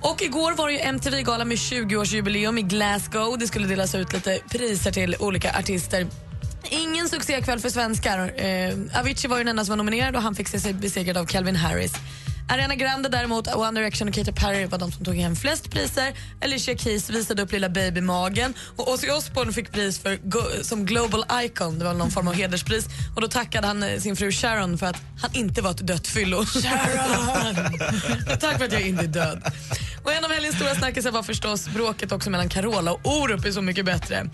Och 0.00 0.22
igår 0.22 0.52
var 0.52 0.68
det 0.68 0.72
ju 0.72 0.80
MTV-gala 0.80 1.44
med 1.44 1.56
20-årsjubileum 1.56 2.58
i 2.58 2.62
Glasgow. 2.62 3.38
Det 3.38 3.46
skulle 3.46 3.66
delas 3.66 3.94
ut 3.94 4.12
lite 4.12 4.38
priser 4.48 4.92
till 4.92 5.16
olika 5.20 5.58
artister. 5.58 6.06
Ingen 6.68 7.08
succékväll 7.08 7.60
för 7.60 7.68
svenskar. 7.68 8.18
Eh, 8.18 9.00
Avicii 9.00 9.30
var 9.30 9.38
ju 9.38 9.44
den 9.44 9.48
enda 9.48 9.64
som 9.64 9.72
var 9.72 9.76
nominerad 9.76 10.16
och 10.16 10.22
han 10.22 10.34
fick 10.34 10.48
se 10.48 10.60
sig 10.60 10.74
besegrad 10.74 11.16
av 11.16 11.26
Calvin 11.26 11.56
Harris. 11.56 11.92
Ariana 12.48 12.74
Grande 12.74 13.08
däremot, 13.08 13.54
One 13.54 13.80
Direction 13.80 14.08
och 14.08 14.14
Katy 14.14 14.32
Perry 14.32 14.66
var 14.66 14.78
de 14.78 14.92
som 14.92 15.04
tog 15.04 15.16
hem 15.16 15.36
flest 15.36 15.70
priser. 15.70 16.12
Alicia 16.42 16.76
Keys 16.76 17.10
visade 17.10 17.42
upp 17.42 17.52
lilla 17.52 17.68
babymagen 17.68 18.54
och 18.76 18.92
Ozzy 18.92 19.10
Osbourne 19.10 19.52
fick 19.52 19.72
pris 19.72 19.98
för 19.98 20.18
som 20.62 20.86
Global 20.86 21.24
Icon. 21.42 21.78
Det 21.78 21.84
var 21.84 21.94
någon 21.94 22.10
form 22.10 22.28
av 22.28 22.34
hederspris. 22.34 22.86
Och 23.14 23.20
då 23.20 23.28
tackade 23.28 23.66
han 23.66 23.82
eh, 23.82 23.98
sin 23.98 24.16
fru 24.16 24.32
Sharon 24.32 24.78
för 24.78 24.86
att 24.86 24.96
han 25.22 25.30
inte 25.34 25.62
var 25.62 25.70
ett 25.70 25.86
dött 25.86 26.06
fyllo. 26.06 26.44
Sharon! 26.44 27.54
Tack 28.40 28.58
för 28.58 28.64
att 28.64 28.72
jag 28.72 28.82
inte 28.82 29.04
är 29.04 29.08
död. 29.08 29.42
Och 30.04 30.12
en 30.12 30.24
av 30.24 30.30
helgens 30.30 30.56
stora 30.56 30.74
snackisar 30.74 31.10
var 31.10 31.22
förstås 31.22 31.68
bråket 31.68 32.12
också 32.12 32.30
mellan 32.30 32.48
Carola 32.48 32.92
och 32.92 33.00
Orup 33.04 33.44
är 33.44 33.50
så 33.50 33.62
mycket 33.62 33.84
bättre. 33.84 34.30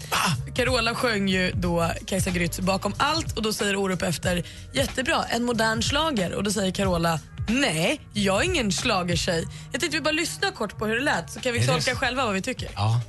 Carola 0.55 0.95
sjöng 0.95 1.29
ju 1.29 1.53
då 1.55 1.91
Kajsa 2.07 2.31
Grytz 2.31 2.61
bakom 2.61 2.95
allt 2.97 3.37
och 3.37 3.43
då 3.43 3.53
säger 3.53 3.77
Orup 3.77 4.03
efter 4.03 4.43
jättebra, 4.73 5.25
en 5.31 5.45
modern 5.45 5.83
slager 5.83 6.35
och 6.35 6.45
då 6.45 6.51
säger 6.51 6.73
Carola 6.73 7.21
nej, 7.51 8.01
jag 8.13 8.41
är 8.41 8.45
ingen 8.45 8.71
schlagertjej. 8.71 9.47
Jag 9.73 9.81
tänkte 9.81 9.99
vi 9.99 10.03
bara 10.03 10.11
lyssna 10.13 10.51
kort 10.51 10.79
på 10.79 10.87
hur 10.87 10.95
det 10.97 11.03
lät 11.03 11.31
så 11.31 11.41
kan 11.41 11.53
vi 11.53 11.67
tolka 11.67 11.95
själva 11.95 12.25
vad 12.25 12.35
vi 12.35 12.43
tycker. 12.43 12.71
Ja. 12.75 13.01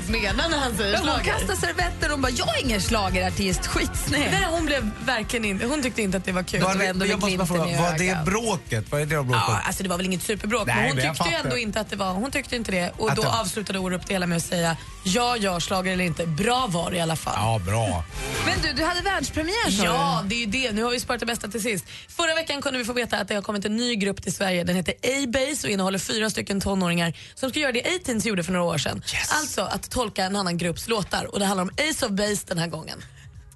Orup 0.00 0.08
menar 0.08 0.48
när 0.48 0.58
han 0.58 0.76
säger 0.76 0.92
Ja, 0.92 1.12
Hon 1.14 1.24
kastar 1.24 1.54
servetter 1.66 2.12
och 2.12 2.18
bara, 2.18 2.30
jag 2.32 2.58
är 2.58 2.64
ingen 2.64 2.80
schlagerartist, 2.80 3.66
skitsnäll. 3.66 4.20
Nej, 4.30 4.46
hon 4.50 4.66
blev 4.66 4.90
verkligen 5.04 5.44
inte, 5.44 5.66
hon 5.66 5.82
tyckte 5.82 6.02
inte 6.02 6.16
att 6.16 6.24
det 6.24 6.32
var 6.32 6.42
kul. 6.42 6.62
Var 6.62 6.68
det 6.72 6.78
var 6.78 6.84
det, 6.84 6.90
ändå 6.90 7.06
jag 7.06 7.20
måste 7.20 7.36
bara 7.36 7.46
fråga, 7.46 7.80
var 7.80 7.98
det 7.98 8.24
bråket? 8.24 8.84
Vad 8.90 9.00
är 9.00 9.06
det 9.06 9.16
av 9.16 9.24
bråket? 9.26 9.44
Ja, 9.48 9.60
alltså 9.66 9.82
det 9.82 9.88
var 9.88 9.96
väl 9.96 10.06
inget 10.06 10.22
superbråk, 10.22 10.66
Nej, 10.66 10.76
men 10.76 10.86
hon 10.86 10.96
men 10.96 11.04
jag 11.04 11.16
tyckte 11.16 11.36
ändå 11.44 11.58
inte 11.58 11.80
att 11.80 11.90
det 11.90 11.96
var, 11.96 12.12
hon 12.12 12.30
tyckte 12.30 12.56
inte 12.56 12.72
det. 12.72 12.92
Och 12.98 13.10
Att 13.10 13.16
då 13.16 13.22
det- 13.22 13.28
avslutade 13.40 13.78
Orup 13.78 14.06
det 14.06 14.12
hela 14.14 14.26
med 14.26 14.36
att 14.36 14.44
säga 14.44 14.76
ja, 15.04 15.36
ja, 15.36 15.60
schlager 15.60 15.92
eller 15.92 16.04
inte. 16.04 16.26
Bra 16.26 16.66
var 16.70 16.90
det 16.90 16.96
i 16.96 17.00
alla 17.00 17.16
fall. 17.16 17.34
Ja, 17.36 17.58
bra. 17.66 18.04
Men 18.46 18.54
du, 18.62 18.72
du 18.72 18.84
hade 18.84 19.00
världspremiär 19.00 19.70
sa 19.70 19.84
Ja, 19.84 20.22
det 20.26 20.34
är 20.34 20.38
ju 20.38 20.46
det. 20.46 20.72
Nu 20.72 20.82
har 20.82 20.90
vi 20.90 21.00
sparat 21.00 21.20
det 21.20 21.26
bästa 21.26 21.48
till 21.48 21.62
sist. 21.62 21.84
Förra 22.08 22.34
veckan 22.34 22.62
kunde 22.62 22.78
vi 22.78 22.84
få 22.84 22.92
veta 22.92 23.16
att 23.18 23.28
det 23.28 23.34
har 23.34 23.42
kommit 23.42 23.64
en 23.64 23.76
ny 23.76 23.96
grupp 23.96 24.22
till 24.22 24.34
Sverige. 24.34 24.64
Den 24.64 24.76
heter 24.76 24.94
A-Base 25.02 25.66
och 25.66 25.70
innehåller 25.72 25.98
fyra 25.98 26.30
stycken 26.30 26.60
tonåringar 26.60 27.12
som 27.34 27.50
ska 27.50 27.60
göra 27.60 27.72
det 27.72 27.80
A-Teens 27.82 28.26
gjorde 28.26 28.44
för 28.44 28.52
några 28.52 28.66
år 28.66 28.78
sedan. 28.78 29.02
Alltså 29.28 29.62
att 29.62 29.89
tolka 29.90 30.24
en 30.24 30.36
annan 30.36 30.58
grupps 30.58 30.88
låtar. 30.88 31.24
Och 31.24 31.38
det 31.38 31.44
handlar 31.44 31.62
om 31.62 31.70
Ace 31.90 32.06
of 32.06 32.12
Base 32.12 32.44
den 32.46 32.58
här 32.58 32.66
gången. 32.66 33.02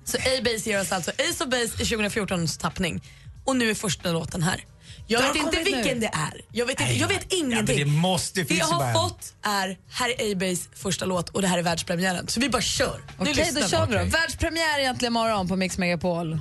Så 0.04 0.16
A-Base 0.16 0.70
ger 0.70 0.80
oss 0.80 0.92
alltså 0.92 1.10
Ace 1.10 1.44
of 1.44 1.50
Base 1.50 1.82
i 1.82 1.84
2014s 1.84 2.60
tappning. 2.60 3.02
Och 3.44 3.56
nu 3.56 3.70
är 3.70 3.74
första 3.74 4.12
låten 4.12 4.42
här. 4.42 4.64
Jag 5.06 5.22
vet 5.22 5.36
inte 5.36 5.56
kommit 5.56 5.64
nu. 5.70 5.76
vilken 5.76 6.00
det 6.00 6.06
är. 6.06 6.40
Jag 6.52 6.66
vet, 6.66 6.80
inte, 6.80 6.92
jag 6.92 7.08
vet 7.08 7.26
Ja, 7.30 7.36
ingenting. 7.38 7.78
det 7.78 7.84
måste 7.84 8.42
det 8.42 8.54
jag 8.54 8.66
har 8.66 8.78
bara 8.78 8.94
fått 8.94 9.32
är, 9.42 9.78
här 9.90 10.20
är 10.20 10.32
A-Base 10.32 10.62
första 10.74 11.04
låt 11.04 11.28
och 11.28 11.42
det 11.42 11.48
här 11.48 11.58
är 11.58 11.62
världspremiären. 11.62 12.28
Så 12.28 12.40
vi 12.40 12.48
bara 12.48 12.62
kör. 12.62 13.00
Okej, 13.18 13.34
lyssnar 13.34 13.62
då 13.62 13.68
kör 13.68 13.86
vi 13.86 13.94
då. 13.94 14.04
Världspremiär 14.04 14.78
egentligen 14.78 15.12
imorgon 15.12 15.48
på 15.48 15.56
Mix 15.56 15.78
Megapol. 15.78 16.38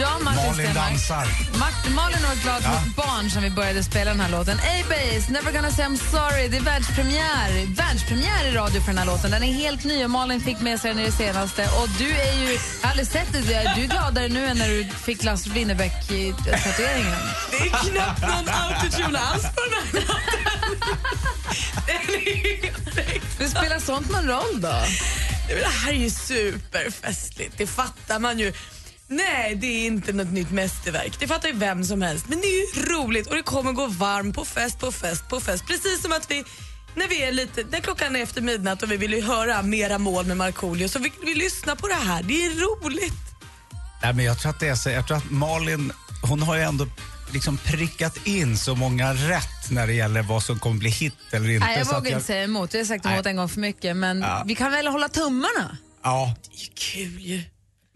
Ja, 0.00 0.18
Martin 0.22 0.46
Malin 0.46 0.74
dansar. 0.74 1.26
Martin, 1.58 1.94
Malin 1.94 2.24
har 2.24 2.32
ett 2.32 2.42
glad 2.42 2.62
Ja. 2.64 2.82
barn 2.96 3.30
som 3.30 3.42
vi 3.42 3.50
började 3.50 3.82
spela 3.84 4.10
den 4.10 4.20
här 4.20 4.28
låten. 4.30 4.58
A-Base, 4.58 5.32
Never 5.32 5.52
gonna 5.52 5.70
say 5.70 5.84
I'm 5.84 5.96
sorry. 6.10 6.48
Det 6.48 6.56
är 6.56 6.60
världspremiär. 6.60 7.66
Världspremiär 7.76 8.46
i 8.48 8.52
radio 8.52 8.80
för 8.80 8.86
den 8.86 8.98
här 8.98 9.06
låten. 9.06 9.30
Den 9.30 9.42
är 9.42 9.52
helt 9.52 9.84
ny 9.84 10.04
och 10.04 10.10
Malin 10.10 10.40
fick 10.40 10.60
med 10.60 10.80
sig 10.80 10.90
den 10.94 11.00
i 11.02 11.06
det 11.06 11.12
senaste. 11.12 11.62
Och 11.62 11.88
du 11.98 12.10
är 12.10 12.32
ju, 12.32 12.52
jag 12.52 12.58
har 12.82 12.90
aldrig 12.90 13.08
sett 13.08 13.32
det, 13.32 13.40
du 13.40 13.52
är 13.54 13.86
gladare 13.86 14.28
nu 14.28 14.46
än 14.46 14.58
när 14.58 14.68
du 14.68 14.88
fick 15.04 15.24
Lasse 15.24 15.50
Winnerbäck-tatueringen. 15.50 17.18
Det 17.50 17.56
är 17.56 17.70
knappt 17.70 18.20
någon 18.22 18.48
autotune 18.48 19.18
alls 19.18 19.42
på 19.42 19.60
den 19.64 19.72
här 19.72 20.06
låten. 20.08 20.16
Men 23.38 23.50
spelar 23.50 23.78
sånt 23.78 24.10
någon 24.12 24.28
roll 24.28 24.60
då? 24.60 24.82
Det 25.48 25.66
här 25.84 25.88
är 25.90 25.94
ju 25.96 26.10
superfestligt, 26.10 27.54
det 27.58 27.66
fattar 27.66 28.18
man 28.18 28.38
ju. 28.38 28.52
Nej, 29.08 29.54
det 29.54 29.66
är 29.66 29.86
inte 29.86 30.12
något 30.12 30.32
nytt 30.32 30.50
mästerverk. 30.50 31.20
Det 31.20 31.26
fattar 31.28 31.48
ju 31.48 31.54
vem 31.54 31.84
som 31.84 32.02
helst. 32.02 32.26
Men 32.28 32.40
det 32.40 32.46
är 32.46 32.76
ju 32.76 32.82
roligt 32.94 33.26
och 33.26 33.34
det 33.34 33.42
kommer 33.42 33.72
gå 33.72 33.86
varm 33.86 34.32
på 34.32 34.44
fest, 34.44 34.78
på 34.78 34.92
fest, 34.92 35.28
på 35.28 35.40
fest. 35.40 35.66
Precis 35.66 36.02
som 36.02 36.12
att 36.12 36.30
vi, 36.30 36.44
när 36.94 37.08
vi 37.08 37.22
är 37.22 37.32
lite, 37.32 37.64
när 37.70 37.80
klockan 37.80 38.16
är 38.16 38.20
efter 38.22 38.40
midnatt 38.40 38.82
och 38.82 38.90
vi 38.90 38.96
vill 38.96 39.12
ju 39.12 39.22
höra 39.22 39.62
mera 39.62 39.98
mål 39.98 40.26
med 40.26 40.36
Markoolio 40.36 40.88
så 40.88 40.98
vill 40.98 41.12
vi 41.24 41.34
lyssna 41.34 41.76
på 41.76 41.88
det 41.88 41.94
här. 41.94 42.22
Det 42.22 42.46
är 42.46 42.50
roligt. 42.50 43.12
Nej, 44.02 44.14
men 44.14 44.24
jag 44.24 44.38
tror 44.38 44.50
att 44.50 44.60
det 44.60 44.68
är 44.68 44.74
så. 44.74 44.90
Jag 44.90 45.06
tror 45.06 45.16
att 45.16 45.30
Malin, 45.30 45.92
hon 46.22 46.42
har 46.42 46.56
ju 46.56 46.62
ändå 46.62 46.86
liksom 47.32 47.56
prickat 47.58 48.26
in 48.26 48.58
så 48.58 48.74
många 48.74 49.14
rätt 49.14 49.70
när 49.70 49.86
det 49.86 49.92
gäller 49.92 50.22
vad 50.22 50.42
som 50.42 50.58
kommer 50.58 50.76
bli 50.78 50.90
hit 50.90 51.14
eller 51.32 51.48
inte. 51.50 51.66
Nej, 51.66 51.78
jag 51.78 51.84
vågar 51.94 52.10
inte 52.12 52.24
säga 52.24 52.42
emot. 52.44 52.74
Jag 52.74 52.80
har 52.80 52.86
sagt 52.86 53.06
emot 53.06 53.24
Nej. 53.24 53.30
en 53.30 53.36
gång 53.36 53.48
för 53.48 53.60
mycket. 53.60 53.96
Men 53.96 54.20
Ja. 54.20 54.42
vi 54.46 54.54
kan 54.54 54.72
väl 54.72 54.86
hålla 54.86 55.08
tummarna? 55.08 55.76
Ja, 56.02 56.34
Det 56.50 56.56
är 56.56 56.60
ju 56.60 56.68
kul 56.74 57.20
ju. 57.20 57.42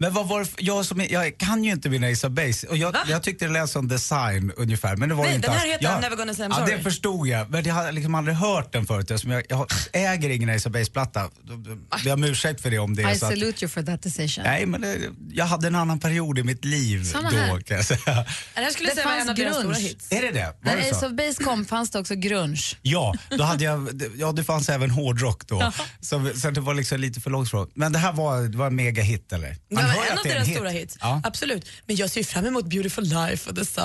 Men 0.01 0.13
vad 0.13 0.27
var 0.27 0.39
det, 0.39 0.49
jag, 0.57 0.85
som, 0.85 1.05
jag 1.09 1.37
kan 1.37 1.63
ju 1.63 1.71
inte 1.71 1.89
min 1.89 2.03
Ace 2.03 2.27
of 2.27 2.33
Base 2.33 2.67
och 2.67 2.77
jag, 2.77 2.95
jag 3.07 3.23
tyckte 3.23 3.45
det 3.45 3.51
lät 3.51 3.69
som 3.69 3.87
design 3.87 4.51
ungefär. 4.57 4.95
Men 4.95 5.09
det 5.09 5.15
var 5.15 5.23
Nej, 5.23 5.31
det 5.31 5.35
inte 5.35 5.47
den 5.47 5.57
här 5.57 5.63
alls. 5.65 5.73
heter 5.73 5.83
jag, 5.85 5.93
I'm 5.97 6.01
never 6.01 6.15
gonna 6.15 6.33
say 6.33 6.45
I'm 6.45 6.49
Ja, 6.49 6.65
sorry. 6.65 6.77
det 6.77 6.83
förstod 6.83 7.27
jag. 7.27 7.49
Men 7.49 7.63
jag 7.63 7.73
hade 7.73 7.91
liksom 7.91 8.15
aldrig 8.15 8.35
hört 8.37 8.71
den 8.73 8.85
förut 8.85 9.11
eftersom 9.11 9.31
jag, 9.31 9.43
jag 9.49 9.67
äger 9.93 10.29
ingen 10.29 10.49
Ace 10.49 10.69
of 10.69 10.73
Base-platta. 10.73 11.29
Då- 11.43 11.53
Jag 11.91 12.01
ber 12.03 12.13
om 12.13 12.23
ursäkt 12.23 12.61
för 12.61 12.71
det 12.71 12.79
om 12.79 12.95
det 12.95 13.03
är 13.03 13.11
I 13.11 13.15
så 13.19 13.25
att, 13.25 13.31
salute 13.31 13.65
you 13.65 13.69
for 13.69 13.83
that 13.83 14.01
decision. 14.03 14.43
Nej, 14.43 14.65
men 14.65 14.81
det, 14.81 14.97
jag 15.33 15.45
hade 15.45 15.67
en 15.67 15.75
annan 15.75 15.99
period 15.99 16.39
i 16.39 16.43
mitt 16.43 16.65
liv 16.65 17.03
Samma 17.03 17.29
då 17.31 17.37
här. 17.37 17.59
kan 17.61 17.77
jag 17.77 17.85
säga. 17.85 17.99
Det 18.05 18.61
här 18.61 18.69
skulle 18.71 18.89
Det 18.89 18.95
säga 18.95 19.07
fanns 19.25 19.39
grunge. 19.39 19.53
stora 19.53 19.75
hits. 19.75 20.11
Är 20.11 20.21
det 20.21 20.31
det? 20.31 20.53
Var 20.61 20.71
När 20.75 20.81
det 20.81 20.91
Ace 20.91 21.05
of 21.05 21.11
Base 21.13 21.43
kom 21.43 21.65
fanns 21.65 21.89
det 21.91 21.99
också 21.99 22.15
grunge. 22.15 22.61
Ja, 22.81 23.13
då 23.37 23.43
hade 23.43 23.63
jag, 23.63 24.01
ja, 24.17 24.31
det 24.31 24.43
fanns 24.43 24.69
även 24.69 24.89
hårdrock 24.91 25.47
då. 25.47 25.71
Så, 26.01 26.29
så 26.35 26.49
det 26.51 26.61
var 26.61 26.73
liksom 26.73 26.99
lite 26.99 27.21
för 27.21 27.29
långt 27.29 27.49
från. 27.49 27.67
Men 27.73 27.91
det 27.93 27.99
här 27.99 28.13
var, 28.13 28.41
det 28.41 28.57
var 28.57 28.67
en 28.67 28.75
megahit 28.75 29.33
eller? 29.33 29.57
Man 29.71 29.90
var 29.95 30.05
en 30.05 30.17
av 30.17 30.23
deras 30.23 30.47
stora 30.49 30.69
hits. 30.69 30.97
Ja. 31.01 31.21
Absolut. 31.23 31.65
Men 31.85 31.95
jag 31.95 32.09
ser 32.09 32.23
fram 32.23 32.45
emot 32.45 32.65
Beautiful 32.65 33.03
Life 33.03 33.49
och 33.49 33.55
The 33.55 33.65
Sun. 33.65 33.83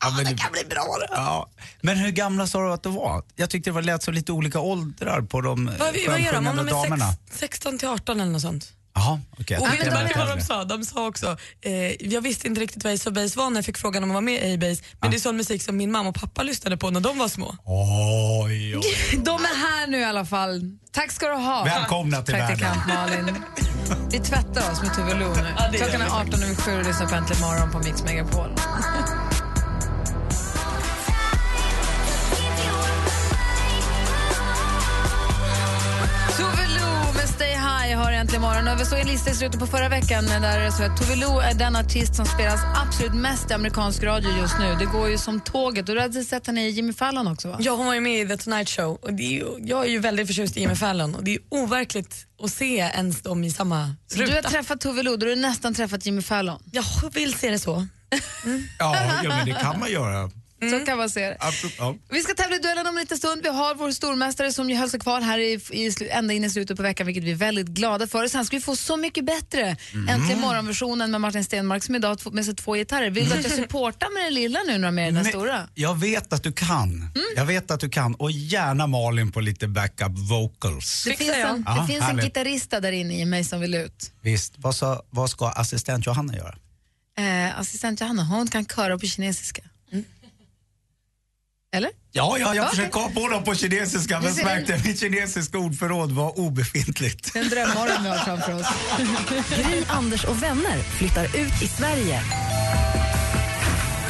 Ja, 0.00 0.10
men 0.10 0.24
det 0.24 0.30
det- 0.30 0.36
kan 0.38 0.52
bli 0.52 0.64
bra 0.70 0.96
det. 1.00 1.08
Ja. 1.10 1.50
Men 1.80 1.96
hur 1.96 2.10
gamla 2.10 2.46
sa 2.46 2.60
du 2.66 2.72
att 2.72 2.82
de 2.82 2.94
var? 2.94 3.22
Jag 3.36 3.50
tyckte 3.50 3.70
det 3.70 3.74
var 3.74 3.82
lät 3.82 4.02
som 4.02 4.14
lite 4.14 4.32
olika 4.32 4.60
åldrar 4.60 5.22
på 5.22 5.40
de 5.40 5.66
Vad, 5.66 5.78
vad 5.78 5.96
gör 5.96 6.32
de? 6.32 6.38
Om 6.38 6.44
skönsjungande 6.44 6.62
de 6.62 6.68
är 6.68 6.72
damerna. 6.72 7.12
sex, 7.30 7.38
16 7.38 7.78
till 7.78 7.88
18 7.88 8.20
eller 8.20 8.32
något 8.32 8.42
sånt. 8.42 8.72
Jaha, 8.94 9.20
okej. 9.38 9.58
Och 9.58 9.66
vet 9.72 9.84
du 9.84 9.90
vad 9.90 10.16
vad 10.28 10.38
de 10.38 10.44
sa? 10.44 10.64
De 10.64 10.84
sa 10.84 11.06
också, 11.06 11.36
eh, 11.60 11.72
jag 12.12 12.20
visste 12.20 12.46
inte 12.46 12.60
riktigt 12.60 12.84
vad 12.84 12.92
Ace 12.94 13.08
of 13.10 13.14
Base 13.14 13.38
var 13.38 13.50
när 13.50 13.56
jag 13.56 13.64
fick 13.64 13.78
frågan 13.78 14.02
om 14.04 14.10
att 14.10 14.14
vara 14.14 14.20
med 14.20 14.50
i 14.50 14.54
A-Base, 14.54 14.82
men 15.00 15.10
det 15.10 15.16
är 15.16 15.18
sån 15.18 15.36
musik 15.36 15.62
som 15.62 15.76
min 15.76 15.92
mamma 15.92 16.08
och 16.08 16.14
pappa 16.14 16.42
lyssnade 16.42 16.76
på 16.76 16.90
när 16.90 17.00
de 17.00 17.18
var 17.18 17.28
små. 17.28 17.56
Oj, 17.64 18.76
oj. 18.76 18.82
De 19.24 19.44
är 19.44 19.56
här 19.56 19.86
nu 19.86 19.98
i 19.98 20.04
alla 20.04 20.24
fall. 20.24 20.60
Tack 20.92 21.12
ska 21.12 21.28
du 21.28 21.34
ha. 21.34 21.64
Välkomna 21.64 22.22
till 22.22 22.34
Malin. 22.88 23.36
Vi 24.10 24.18
tvättar 24.18 24.72
oss 24.72 24.82
med 24.82 24.94
Tove 24.94 25.14
Lo 25.14 25.28
nu. 25.28 25.78
Klockan 25.78 26.00
är 26.00 26.04
vi 26.04 26.10
18 26.10 26.42
över 26.42 26.54
7 26.54 26.78
och 26.78 26.84
lyssnar 26.84 27.06
på 27.06 27.14
Äntligen 27.14 27.42
morgon 27.42 27.70
på 27.72 27.78
Mix 27.78 28.04
Megapol. 28.04 28.48
äntligen 38.26 38.42
morgon. 38.42 38.68
Och 38.68 38.80
vi 38.80 38.84
såg 38.84 38.98
en 38.98 39.06
lista 39.06 39.30
i 39.30 39.34
slutet 39.34 39.60
på 39.60 39.66
förra 39.66 39.88
veckan 39.88 40.26
där 40.26 40.60
det 40.60 40.72
stod 40.72 40.86
att 40.86 40.96
Tove 40.96 41.16
Lo 41.16 41.38
är 41.40 41.54
den 41.54 41.76
artist 41.76 42.14
som 42.14 42.26
spelas 42.26 42.60
absolut 42.76 43.14
mest 43.14 43.50
i 43.50 43.54
amerikansk 43.54 44.02
radio 44.02 44.30
just 44.40 44.54
nu. 44.58 44.74
Det 44.78 44.84
går 44.84 45.08
ju 45.08 45.18
som 45.18 45.40
tåget. 45.40 45.88
Och 45.88 45.94
du 45.94 46.00
hade 46.00 46.24
sett 46.24 46.46
henne 46.46 46.66
i 46.66 46.70
Jimmy 46.70 46.92
Fallon 46.92 47.26
också 47.26 47.48
va? 47.48 47.56
Ja, 47.60 47.72
hon 47.72 47.86
var 47.86 47.94
ju 47.94 48.00
med 48.00 48.20
i 48.20 48.28
The 48.28 48.36
Tonight 48.36 48.68
Show 48.68 48.98
och 49.02 49.12
det 49.12 49.22
är 49.22 49.30
ju, 49.30 49.46
jag 49.60 49.84
är 49.84 49.90
ju 49.90 49.98
väldigt 49.98 50.26
förtjust 50.26 50.56
i 50.56 50.60
Jimmy 50.60 50.74
Fallon 50.74 51.14
och 51.14 51.24
det 51.24 51.34
är 51.34 51.38
overkligt 51.50 52.26
att 52.42 52.50
se 52.50 52.76
ens 52.78 53.22
dem 53.22 53.44
i 53.44 53.50
samma 53.50 53.94
Så 54.06 54.18
du 54.18 54.26
har 54.26 54.36
ruta. 54.36 54.48
träffat 54.50 54.80
Tove 54.80 55.02
Lo, 55.02 55.16
då 55.16 55.26
har 55.26 55.30
du 55.30 55.36
nästan 55.40 55.74
träffat 55.74 56.06
Jimmy 56.06 56.22
Fallon. 56.22 56.62
Jag 56.72 56.84
vill 57.12 57.34
se 57.34 57.50
det 57.50 57.58
så. 57.58 57.86
Ja, 58.78 58.96
ja, 59.22 59.28
men 59.28 59.46
det 59.46 59.52
kan 59.52 59.80
man 59.80 59.90
göra. 59.90 60.30
Så 60.60 60.86
kan 60.86 60.98
man 60.98 61.10
se 61.10 61.20
det. 61.20 61.36
Absolut, 61.40 61.74
ja. 61.78 61.96
Vi 62.10 62.20
ska 62.22 62.34
tävla 62.34 62.56
i 62.56 62.58
duellen 62.58 62.86
om 62.86 62.96
en 62.96 63.00
liten 63.00 63.18
stund. 63.18 63.42
Vi 63.42 63.48
har 63.48 63.74
vår 63.74 63.90
stormästare 63.90 64.52
som 64.52 64.70
ju 64.70 64.76
höll 64.76 64.90
sig 64.90 65.00
kvar 65.00 65.20
här 65.20 65.38
i, 65.38 65.60
i, 65.70 66.08
ända 66.10 66.34
in 66.34 66.44
i 66.44 66.50
slutet 66.50 66.76
på 66.76 66.82
veckan, 66.82 67.06
vilket 67.06 67.24
vi 67.24 67.30
är 67.30 67.34
väldigt 67.36 67.66
glada 67.66 68.06
för. 68.06 68.24
Och 68.24 68.30
sen 68.30 68.44
ska 68.44 68.56
vi 68.56 68.60
få 68.60 68.76
Så 68.76 68.96
mycket 68.96 69.24
bättre. 69.24 69.76
Äntligen 70.08 70.40
morgonversionen 70.40 71.10
med 71.10 71.20
Martin 71.20 71.44
Stenmark 71.44 71.84
som 71.84 71.94
idag 71.94 72.08
har 72.24 72.30
med 72.30 72.44
sig 72.44 72.54
två 72.56 72.74
gitarrer. 72.74 73.10
Vill 73.10 73.28
du 73.28 73.34
att 73.34 73.42
jag 73.42 73.52
supportar 73.52 74.14
med 74.14 74.24
den 74.24 74.34
lilla 74.34 74.58
nu 74.66 74.78
när 74.78 74.90
med 74.90 75.06
den 75.06 75.14
Men 75.14 75.24
stora? 75.24 75.68
Jag 75.74 76.00
vet 76.00 76.32
att 76.32 76.42
du 76.42 76.52
kan. 76.52 77.10
Jag 77.36 77.44
vet 77.46 77.70
att 77.70 77.80
du 77.80 77.88
kan. 77.88 78.14
Och 78.14 78.30
gärna 78.30 78.86
Malin 78.86 79.32
på 79.32 79.40
lite 79.40 79.68
backup 79.68 80.18
vocals. 80.30 81.04
Det 81.04 81.10
Fixar 81.10 81.34
finns, 81.34 81.46
en, 81.46 81.62
det 81.62 81.70
Ja, 81.76 81.86
finns 81.86 82.04
en 82.08 82.16
gitarrista 82.16 82.80
där 82.80 82.92
inne 82.92 83.20
i 83.20 83.24
mig 83.24 83.44
som 83.44 83.60
vill 83.60 83.74
ut. 83.74 84.12
Visst. 84.22 84.52
Vad, 84.56 84.74
sa, 84.74 85.02
vad 85.10 85.30
ska 85.30 85.48
assistent 85.48 86.06
Johanna 86.06 86.36
göra? 86.36 86.54
Eh, 87.18 87.58
assistent 87.58 88.00
Johanna, 88.00 88.24
hon 88.24 88.48
kan 88.48 88.66
köra 88.66 88.98
på 88.98 89.06
kinesiska. 89.06 89.62
Eller? 91.76 91.90
Ja, 92.12 92.36
ja 92.40 92.54
jag 92.54 92.70
försökte 92.70 92.90
komma 92.90 93.08
på 93.08 93.28
dem 93.28 93.44
på 93.44 93.54
kinesiska 93.54 94.20
men 94.20 94.34
märkte 94.34 94.74
att 94.74 94.84
mitt 94.84 95.00
kinesiska 95.00 95.58
ordförråd 95.58 96.12
var 96.12 96.38
obefintligt. 96.38 97.36
En 97.36 97.48
drömmorgon 97.48 98.02
vi 98.02 98.08
har 98.08 98.16
framför 98.16 98.54
oss. 98.54 98.66
Gry, 99.56 99.82
Anders 99.88 100.24
och 100.24 100.42
vänner 100.42 100.82
flyttar 100.82 101.24
ut 101.24 101.62
i 101.62 101.68
Sverige. 101.68 102.22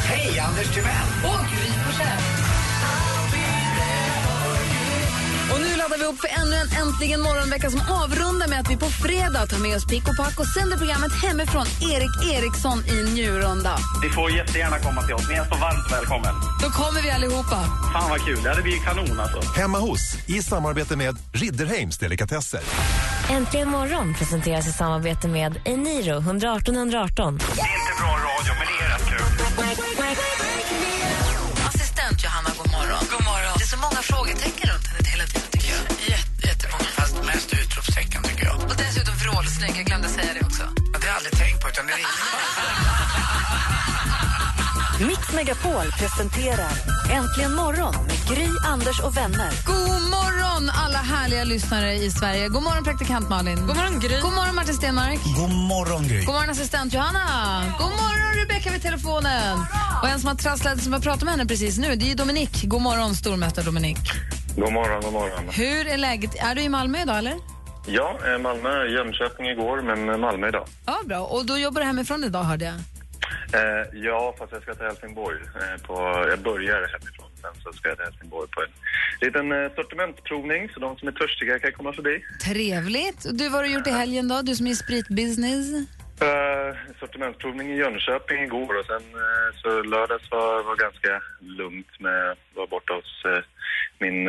Hej, 0.05 0.39
Anders 0.39 0.75
Timell! 0.75 1.07
Och 1.25 1.41
Gry 1.51 1.71
Forssell. 1.85 2.36
Laddar 5.89 5.99
vi 5.99 6.05
upp 6.05 6.21
för 6.21 6.31
ännu 6.43 6.57
en 6.57 6.69
Äntligen 6.83 7.21
morgonvecka 7.21 7.71
som 7.71 7.81
avrundar 7.81 8.49
med 8.49 8.61
att 8.61 8.71
vi 8.71 8.77
på 8.77 8.87
fredag 8.87 9.47
tar 9.47 9.59
med 9.59 9.77
oss 9.77 9.87
Pick 9.87 10.09
och 10.09 10.17
Pack 10.17 10.41
och 10.41 10.47
sänder 10.47 10.77
programmet 10.77 11.13
hemifrån 11.25 11.67
Erik 11.93 12.15
Eriksson 12.35 12.79
i 12.95 12.97
Njurunda. 13.15 13.79
Ni 14.03 14.09
får 14.09 14.31
jättegärna 14.31 14.79
komma 14.79 15.03
till 15.03 15.15
oss. 15.15 15.29
Ni 15.29 15.35
är 15.35 15.45
så 15.45 15.57
varmt 15.67 15.93
välkommen. 15.93 16.35
Då 16.63 16.69
kommer 16.71 17.03
vi 17.03 17.11
allihopa. 17.11 17.59
Fan 17.93 18.11
vad 18.11 18.21
kul. 18.27 18.43
Det 18.43 18.49
hade 18.49 18.63
blivit 18.63 18.85
kanon 18.85 19.21
alltså. 19.21 19.41
Hemma 19.61 19.79
hos 19.79 20.01
i 20.27 20.43
samarbete 20.43 20.97
med 20.97 21.17
Ridderheims 21.33 21.99
Delikatesser. 21.99 22.61
Äntligen 23.31 23.69
morgon 23.69 24.15
presenteras 24.15 24.69
i 24.69 24.73
samarbete 24.73 25.29
med 25.29 25.61
Eniro 25.65 26.19
118 26.19 26.77
118. 26.77 27.37
Det 27.37 27.43
är 27.43 27.49
inte 27.49 27.95
bra 28.01 28.13
radio, 28.29 28.53
men 28.59 28.67
det 28.71 28.85
är 28.85 28.89
rätt 28.95 29.09
kul. 29.09 29.96
Utan 41.77 41.87
det 41.87 41.93
ringer 41.93 42.09
Mix 45.09 45.33
Megapol 45.33 45.93
presenterar 45.99 46.73
Äntligen 47.11 47.55
morgon 47.55 47.95
med 48.07 48.29
Gry, 48.29 48.49
Anders 48.67 49.01
och 49.01 49.17
vänner. 49.17 49.51
God 49.67 50.03
morgon 50.11 50.71
alla 50.71 50.99
härliga 50.99 51.45
lyssnare 51.45 51.95
i 51.95 52.11
Sverige. 52.11 52.49
God 52.49 52.63
morgon 52.63 52.85
praktikant 52.85 53.29
Malin. 53.29 53.67
God 53.67 53.77
morgon 53.77 54.01
Gry. 54.01 54.21
God 54.21 54.33
morgon 54.33 54.55
Martin 54.55 54.75
Stenmark. 54.75 55.19
God 55.37 55.51
morgon, 55.51 56.09
Gry. 56.09 56.25
God 56.25 56.35
morgon 56.35 56.51
assistent 56.51 56.93
Johanna. 56.95 57.65
God 57.79 57.91
morgon 57.91 58.35
Rebecka 58.41 58.71
vid 58.71 58.83
telefonen. 58.83 59.59
Och 60.03 60.09
en 60.09 60.21
som 60.21 60.29
har 60.29 60.37
trasslat, 60.37 60.83
som 60.83 60.93
jag 60.93 61.03
pratade 61.03 61.25
med 61.25 61.33
henne 61.35 61.47
precis 61.47 61.79
nu, 61.79 61.97
det 61.97 62.11
är 62.11 62.15
Dominik. 62.15 62.65
God 62.65 62.83
morgon 62.83 63.15
stormästare 63.15 63.65
Dominik. 63.65 63.99
God 64.57 64.73
morgon, 64.73 65.03
god 65.03 65.13
morgon. 65.13 65.49
Hur 65.51 65.87
är 65.87 65.97
läget? 65.97 66.35
Är 66.35 66.55
du 66.55 66.63
i 66.63 66.69
Malmö 66.69 67.03
idag 67.03 67.19
eller? 67.19 67.56
Ja, 67.87 68.19
eh, 68.27 68.39
Malmö, 68.39 68.87
Jönköping 68.87 69.47
igår, 69.47 69.83
men 69.83 70.21
Malmö 70.21 70.49
idag. 70.49 70.67
Ja, 70.87 71.01
bra. 71.05 71.21
Och 71.21 71.47
då 71.47 71.59
jobbar 71.59 71.81
du 71.81 71.87
hemifrån 71.87 72.25
idag 72.25 72.43
hörde 72.43 72.65
jag. 72.65 72.75
Eh, 73.55 73.87
ja, 73.93 74.35
fast 74.39 74.53
jag 74.53 74.63
ska 74.63 74.75
till 74.75 74.87
Helsingborg. 74.87 75.37
Eh, 75.37 75.83
på, 75.87 75.95
jag 76.29 76.39
börjar 76.39 76.81
hemifrån, 76.93 77.31
sen 77.43 77.63
så 77.63 77.73
ska 77.73 77.89
jag 77.89 77.97
till 77.97 78.07
Helsingborg 78.07 78.49
på 78.51 78.63
en 78.63 78.69
liten 79.21 79.53
eh, 79.53 79.73
sortimentprovning, 79.75 80.69
så 80.69 80.81
de 80.81 80.97
som 80.97 81.09
är 81.09 81.13
törstiga 81.13 81.59
kan 81.59 81.73
komma 81.73 81.93
förbi. 81.93 82.25
Trevligt. 82.45 83.27
Du, 83.39 83.49
vad 83.49 83.53
har 83.53 83.63
du 83.63 83.73
gjort 83.73 83.87
i 83.87 83.91
helgen 83.91 84.29
då? 84.29 84.43
Du 84.43 84.55
som 84.55 84.67
är 84.67 84.71
i 84.71 84.75
spritbusiness. 84.75 85.67
Eh, 86.21 86.77
sortimentprovning 87.01 87.73
i 87.73 87.77
Jönköping 87.77 88.43
igår 88.43 88.79
och 88.79 88.87
sen 88.87 89.05
eh, 89.25 89.49
så 89.63 89.83
lördags 89.83 90.31
var, 90.31 90.63
var 90.63 90.77
ganska 90.77 91.23
lugnt 91.41 92.01
med, 92.01 92.37
var 92.55 92.67
borta 92.67 92.93
hos 92.93 93.25
eh, 93.25 93.43
min 93.99 94.29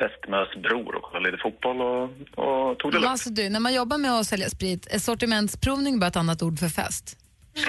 eh, 0.00 0.08
fästmös 0.08 0.62
bror 0.62 0.94
och 0.94 1.02
kollade 1.02 1.30
lite 1.30 1.42
fotboll 1.42 1.80
och, 1.80 2.02
och 2.44 2.78
tog 2.78 2.92
det 2.92 2.98
lugnt. 2.98 3.06
alltså 3.10 3.30
du, 3.30 3.48
när 3.48 3.60
man 3.60 3.74
jobbar 3.74 3.98
med 3.98 4.12
att 4.12 4.26
sälja 4.26 4.50
sprit, 4.50 4.86
är 4.90 4.98
sortimentsprovning 4.98 5.98
bara 6.00 6.06
ett 6.06 6.16
annat 6.16 6.42
ord 6.42 6.58
för 6.58 6.68
fest? 6.68 7.18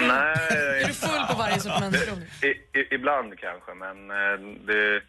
Nej, 0.01 0.36
Är 0.84 0.88
du 0.88 0.93
full 0.93 1.25
på 1.31 1.38
varje 1.38 1.60
sortimentsprovning? 1.60 2.27
I, 2.43 2.48
i, 2.79 2.96
ibland 2.96 3.34
kanske, 3.39 3.74
men 3.74 3.98
eh, 4.12 4.57
det, 4.67 5.01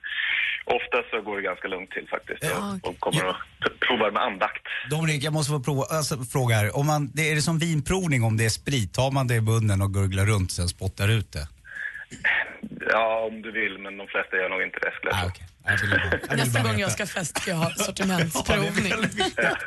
ofta 0.64 0.96
så 1.10 1.22
går 1.22 1.36
det 1.36 1.42
ganska 1.42 1.68
lugnt 1.68 1.90
till 1.90 2.08
faktiskt. 2.10 2.42
Och, 2.82 2.88
och 2.90 3.00
kommer 3.00 3.26
och 3.28 3.34
p- 3.62 3.86
provar 3.86 4.10
med 4.10 4.22
andakt. 4.22 4.62
Dominik, 4.90 5.24
jag 5.24 5.32
måste 5.32 5.50
få 5.52 5.60
prova, 5.60 5.82
alltså, 5.90 6.16
fråga 6.24 6.54
här. 6.56 6.76
Om 6.76 6.86
man, 6.86 7.10
det 7.14 7.30
är 7.30 7.34
det 7.34 7.42
som 7.42 7.58
vinprovning 7.58 8.22
om 8.24 8.36
det 8.36 8.44
är 8.44 8.48
sprit? 8.48 8.94
Tar 8.94 9.10
man 9.10 9.26
det 9.26 9.34
i 9.34 9.40
munnen 9.40 9.82
och 9.82 9.94
gurglar 9.94 10.24
runt 10.26 10.52
sen 10.52 10.68
spottar 10.68 11.08
ut 11.08 11.32
det? 11.32 11.48
Ja, 12.90 13.26
om 13.30 13.42
du 13.42 13.52
vill, 13.52 13.78
men 13.78 13.96
de 13.96 14.06
flesta 14.06 14.36
gör 14.36 14.48
nog 14.48 14.62
inte 14.62 14.78
det 14.78 14.92
skulle 14.96 15.10
jag 15.12 15.24
Ah, 15.24 15.26
okay. 15.26 15.44
jag 15.64 15.78
vill 15.80 15.90
jag 16.20 16.28
vill 16.28 16.38
Nästa 16.38 16.62
gång 16.62 16.78
jag 16.80 16.92
ska 16.92 17.06
fest 17.06 17.38
ska 17.40 17.50
jag 17.50 17.56
ha 17.56 17.70
sortimentsprovning. 17.76 18.92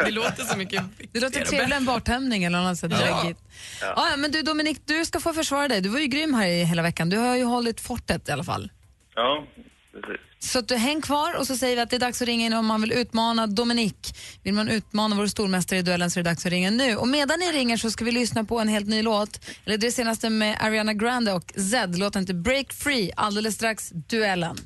Det 0.06 0.12
låter 0.12 0.44
så 0.44 0.58
mycket 0.58 0.84
Det 1.14 1.20
låter 1.20 1.46
trevligare 1.46 1.76
än 1.76 1.86
bartömning 1.86 2.44
eller 2.44 2.62
något 2.64 2.78
sätt. 2.78 2.92
Ja. 2.92 3.32
Ja. 3.82 3.94
Ja, 3.96 4.18
men 4.18 4.32
du 4.32 4.42
Dominik, 4.42 4.82
du 4.86 5.06
ska 5.06 5.20
få 5.20 5.34
försvara 5.34 5.68
dig. 5.68 5.82
Du 5.82 5.90
var 5.90 6.00
ju 6.00 6.08
grym 6.08 6.34
här 6.34 6.48
i 6.48 6.64
hela 6.64 6.82
veckan. 6.82 7.10
Du 7.10 7.18
har 7.18 7.36
ju 7.38 7.44
hållit 7.44 7.82
fortet 7.82 8.30
i 8.30 8.32
alla 8.32 8.44
fall. 8.44 8.72
Ja, 9.16 9.44
precis. 9.94 10.22
Så 10.44 10.60
att 10.60 10.68
du 10.68 10.76
häng 10.76 11.02
kvar 11.02 11.34
och 11.34 11.48
så 11.48 11.58
säger 11.58 11.76
vi 11.76 11.82
att 11.82 11.90
det 11.90 11.96
är 11.96 12.00
dags 12.00 12.22
att 12.22 12.28
ringa 12.28 12.46
in 12.46 12.54
om 12.54 12.66
man 12.66 12.82
vill 12.82 12.92
utmana 12.92 13.48
Dominik. 13.48 14.16
Vill 14.44 14.54
man 14.54 14.70
utmana 14.70 15.16
vår 15.16 15.28
stormästare 15.28 15.80
i 15.80 15.82
duellen 15.82 16.12
så 16.12 16.20
är 16.20 16.24
det 16.24 16.30
dags 16.30 16.46
att 16.46 16.52
ringa 16.52 16.70
nu. 16.70 16.96
Och 16.96 17.08
medan 17.08 17.40
ni 17.40 17.46
ringer 17.46 17.78
så 17.78 17.92
ska 17.92 18.06
vi 18.06 18.12
lyssna 18.12 18.44
på 18.44 18.60
en 18.60 18.68
helt 18.68 18.88
ny 18.88 19.02
låt. 19.02 19.40
Eller 19.66 19.78
det 19.78 19.92
senaste 19.92 20.30
med 20.30 20.58
Ariana 20.60 20.94
Grande 20.94 21.34
och 21.34 21.54
Zed. 21.72 22.00
Låten 22.00 22.22
heter 22.22 22.34
Break 22.34 22.74
Free. 22.74 23.12
Alldeles 23.16 23.56
strax 23.56 23.90
duellen. 23.90 24.58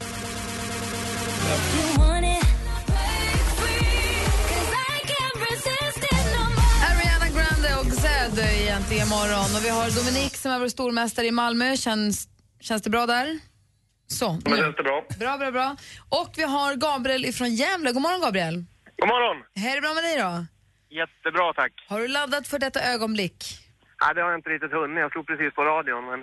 Ariana 6.89 7.27
Grande 7.36 7.75
och 7.79 7.94
Zed 8.01 8.39
i 8.91 9.10
morgon. 9.10 9.55
Och 9.55 9.65
vi 9.65 9.70
har 9.70 9.89
Dominik 9.89 10.36
som 10.36 10.51
är 10.51 10.60
vår 10.60 10.67
stormästare 10.67 11.27
i 11.27 11.32
Malmö. 11.32 11.77
Känns, 11.77 12.27
känns 12.62 12.82
det 12.82 12.89
bra 12.89 13.05
där? 13.05 13.39
Så. 14.07 14.31
Men 14.45 14.53
det 14.53 14.71
det 14.77 14.83
bra. 14.83 15.03
Bra, 15.19 15.38
bra, 15.38 15.51
bra. 15.51 15.75
Och 16.09 16.31
vi 16.38 16.43
har 16.43 16.75
Gabriel 16.75 17.25
ifrån 17.25 17.55
Gävle. 17.55 17.91
God 17.91 18.01
morgon, 18.01 18.21
Gabriel. 18.21 18.55
God 19.00 19.07
morgon! 19.07 19.43
Hej, 19.55 19.71
är 19.71 19.75
det 19.75 19.81
bra 19.81 19.93
med 19.93 20.03
dig 20.03 20.17
då? 20.17 20.45
Jättebra, 21.00 21.53
tack. 21.53 21.71
Har 21.88 22.00
du 22.00 22.07
laddat 22.07 22.47
för 22.47 22.59
detta 22.59 22.79
ögonblick? 22.93 23.38
Nej, 24.01 24.15
det 24.15 24.21
har 24.21 24.29
jag 24.29 24.39
inte 24.39 24.50
riktigt 24.50 24.71
hunnit. 24.71 25.00
Jag 25.00 25.12
slog 25.12 25.27
precis 25.27 25.55
på 25.55 25.62
radion, 25.63 26.05
men 26.12 26.19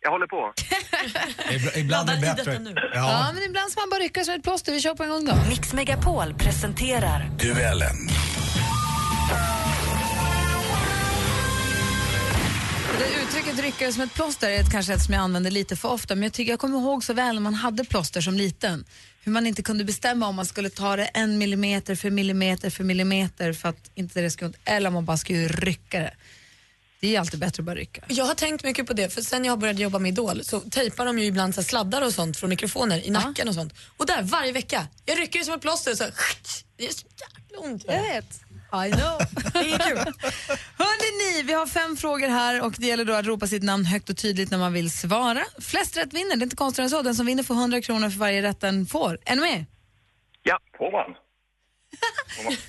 jag 0.00 0.10
håller 0.10 0.26
på. 0.26 0.52
Ibla- 1.56 1.78
Ibland 1.78 2.10
är 2.10 2.14
det 2.16 2.20
bättre. 2.36 2.58
nu. 2.58 2.72
Ja, 2.76 2.90
Ja. 2.94 3.30
men 3.34 3.42
ibland 3.42 3.70
ska 3.70 3.80
man 3.80 3.90
bara 3.90 4.00
rycka 4.00 4.24
som 4.24 4.34
ett 4.34 4.42
plåster. 4.42 4.72
Vi 4.72 4.80
kör 4.80 4.94
på 4.94 5.02
en 5.02 5.10
gång 5.10 5.24
då. 5.24 5.34
Mix 5.48 5.72
Megapol 5.72 6.34
presenterar 6.34 7.20
Duellen. 7.42 7.96
Det 12.98 13.22
uttrycket 13.22 13.58
rycka 13.58 13.92
som 13.92 14.02
ett 14.02 14.14
plåster 14.14 14.50
är 14.50 14.60
ett, 14.60 14.70
kanske 14.72 14.94
ett 14.94 15.02
som 15.02 15.14
jag 15.14 15.20
använder 15.20 15.50
lite 15.50 15.76
för 15.76 15.88
ofta, 15.88 16.14
men 16.14 16.22
jag 16.22 16.32
tycker 16.32 16.52
jag 16.52 16.60
kommer 16.60 16.78
ihåg 16.78 17.04
så 17.04 17.12
väl 17.12 17.34
när 17.34 17.42
man 17.42 17.54
hade 17.54 17.84
plåster 17.84 18.20
som 18.20 18.34
liten. 18.34 18.84
Hur 19.20 19.32
man 19.32 19.46
inte 19.46 19.62
kunde 19.62 19.84
bestämma 19.84 20.26
om 20.26 20.34
man 20.34 20.46
skulle 20.46 20.70
ta 20.70 20.96
det 20.96 21.04
en 21.04 21.38
millimeter 21.38 21.94
för 21.94 22.10
millimeter 22.10 22.70
för 22.70 22.84
millimeter 22.84 23.52
för 23.52 23.68
att 23.68 23.90
inte 23.94 24.20
det 24.20 24.30
skulle 24.30 24.46
ont, 24.46 24.56
eller 24.64 24.88
om 24.88 24.94
man 24.94 25.04
bara 25.04 25.16
skulle 25.16 25.48
rycka 25.48 26.00
det. 26.00 26.14
Det 27.00 27.16
är 27.16 27.20
alltid 27.20 27.40
bättre 27.40 27.60
att 27.60 27.64
bara 27.64 27.76
rycka. 27.76 28.04
Jag 28.08 28.24
har 28.24 28.34
tänkt 28.34 28.64
mycket 28.64 28.86
på 28.86 28.92
det, 28.92 29.08
för 29.08 29.22
sen 29.22 29.44
jag 29.44 29.58
började 29.58 29.82
jobba 29.82 29.98
med 29.98 30.08
Idol 30.08 30.44
så 30.44 30.60
tejpar 30.60 31.06
de 31.06 31.18
ju 31.18 31.24
ibland 31.24 31.54
så 31.54 31.62
sladdar 31.62 32.02
och 32.02 32.14
sånt 32.14 32.36
från 32.36 32.50
mikrofoner 32.50 33.06
i 33.06 33.10
nacken 33.10 33.48
och 33.48 33.54
sånt. 33.54 33.74
Och 33.96 34.06
där, 34.06 34.22
varje 34.22 34.52
vecka, 34.52 34.86
jag 35.04 35.18
rycker 35.18 35.38
det 35.38 35.44
som 35.44 35.54
ett 35.54 35.60
plåster 35.60 35.94
så 35.94 36.04
det 36.76 36.86
är 36.86 36.92
så 36.92 37.06
jäkla 37.20 37.58
ont. 37.58 37.84
Jag 37.86 38.02
vet. 38.02 38.43
I 38.86 38.90
know. 38.90 39.18
Inget 39.64 39.82
kul. 39.82 39.98
Hörrni, 40.78 41.36
ni, 41.36 41.42
vi 41.42 41.52
har 41.52 41.66
fem 41.66 41.96
frågor 41.96 42.28
här 42.28 42.62
och 42.62 42.72
det 42.78 42.86
gäller 42.86 43.04
då 43.04 43.12
att 43.12 43.26
ropa 43.26 43.46
sitt 43.46 43.62
namn 43.62 43.84
högt 43.84 44.10
och 44.10 44.16
tydligt 44.16 44.50
när 44.50 44.58
man 44.58 44.72
vill 44.72 44.90
svara. 44.90 45.44
Flest 45.60 45.96
rätt 45.96 46.12
vinner, 46.12 46.36
det 46.36 46.42
är 46.42 46.44
inte 46.44 46.56
konstigare 46.56 46.86
än 46.86 46.90
så. 46.90 47.02
Den 47.02 47.14
som 47.14 47.26
vinner 47.26 47.42
får 47.42 47.54
100 47.54 47.80
kronor 47.80 48.10
för 48.10 48.18
varje 48.18 48.42
rätt 48.42 48.60
den 48.60 48.86
får. 48.86 49.18
Är 49.24 49.34
ni 49.36 49.40
med? 49.40 49.64
Ja. 50.42 50.58
Får 50.78 50.92
man? 50.92 51.14
Får 52.36 52.44
man? 52.44 52.54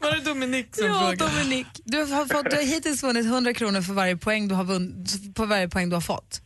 Var 0.00 0.12
det 0.12 0.20
Dominik 0.20 0.76
som 0.76 0.86
Ja, 0.86 0.98
frågade? 0.98 1.16
Dominik. 1.16 1.66
Du 1.84 1.98
har, 1.98 2.26
fått, 2.26 2.50
du 2.50 2.56
har 2.56 2.62
hittills 2.62 3.02
vunnit 3.02 3.26
100 3.26 3.54
kronor 3.54 3.82
för 3.82 3.92
varje 3.92 4.16
poäng 4.16 4.48
du 4.48 4.54
har, 4.54 4.64
vunn, 4.64 5.06
på 5.34 5.46
varje 5.46 5.68
poäng 5.68 5.88
du 5.88 5.96
har 5.96 6.00
fått. 6.00 6.40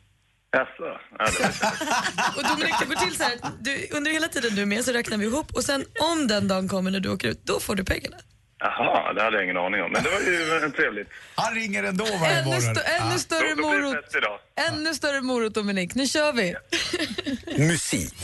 Jaså? 0.52 0.98
Ja, 1.18 1.24
Och 2.36 2.42
Dominik, 2.48 2.74
det 2.80 2.86
går 2.86 2.94
till 2.94 3.16
så 3.16 3.22
här, 3.22 3.32
du, 3.60 3.88
under 3.96 4.10
hela 4.10 4.28
tiden 4.28 4.54
du 4.54 4.62
är 4.62 4.66
med 4.66 4.84
så 4.84 4.92
räknar 4.92 5.16
vi 5.18 5.24
ihop 5.26 5.52
och 5.54 5.64
sen 5.64 5.84
om 6.12 6.26
den 6.28 6.48
dagen 6.48 6.68
kommer 6.68 6.90
när 6.90 7.00
du 7.00 7.08
åker 7.10 7.28
ut, 7.28 7.40
då 7.44 7.60
får 7.60 7.74
du 7.74 7.84
pengarna. 7.84 8.16
Jaha, 8.58 9.12
det 9.12 9.22
hade 9.22 9.36
jag 9.36 9.44
ingen 9.44 9.56
aning 9.56 9.82
om. 9.82 9.92
Men 9.92 10.02
det 10.02 10.10
var 10.10 10.20
ju 10.20 10.64
en 10.64 10.72
trevligt. 10.72 11.08
Han 11.34 11.54
ringer 11.54 11.82
ändå 11.84 12.04
varje 12.04 12.36
Ännu, 12.38 12.44
morgon. 12.44 12.60
stö, 12.74 12.80
ännu 12.82 13.18
större 13.18 13.54
morot. 13.54 13.96
Ännu 14.70 14.94
större 14.94 15.20
morot, 15.20 15.54
Dominik. 15.54 15.94
Nu 15.94 16.06
kör 16.06 16.32
vi. 16.32 16.54
Musik. 17.68 18.14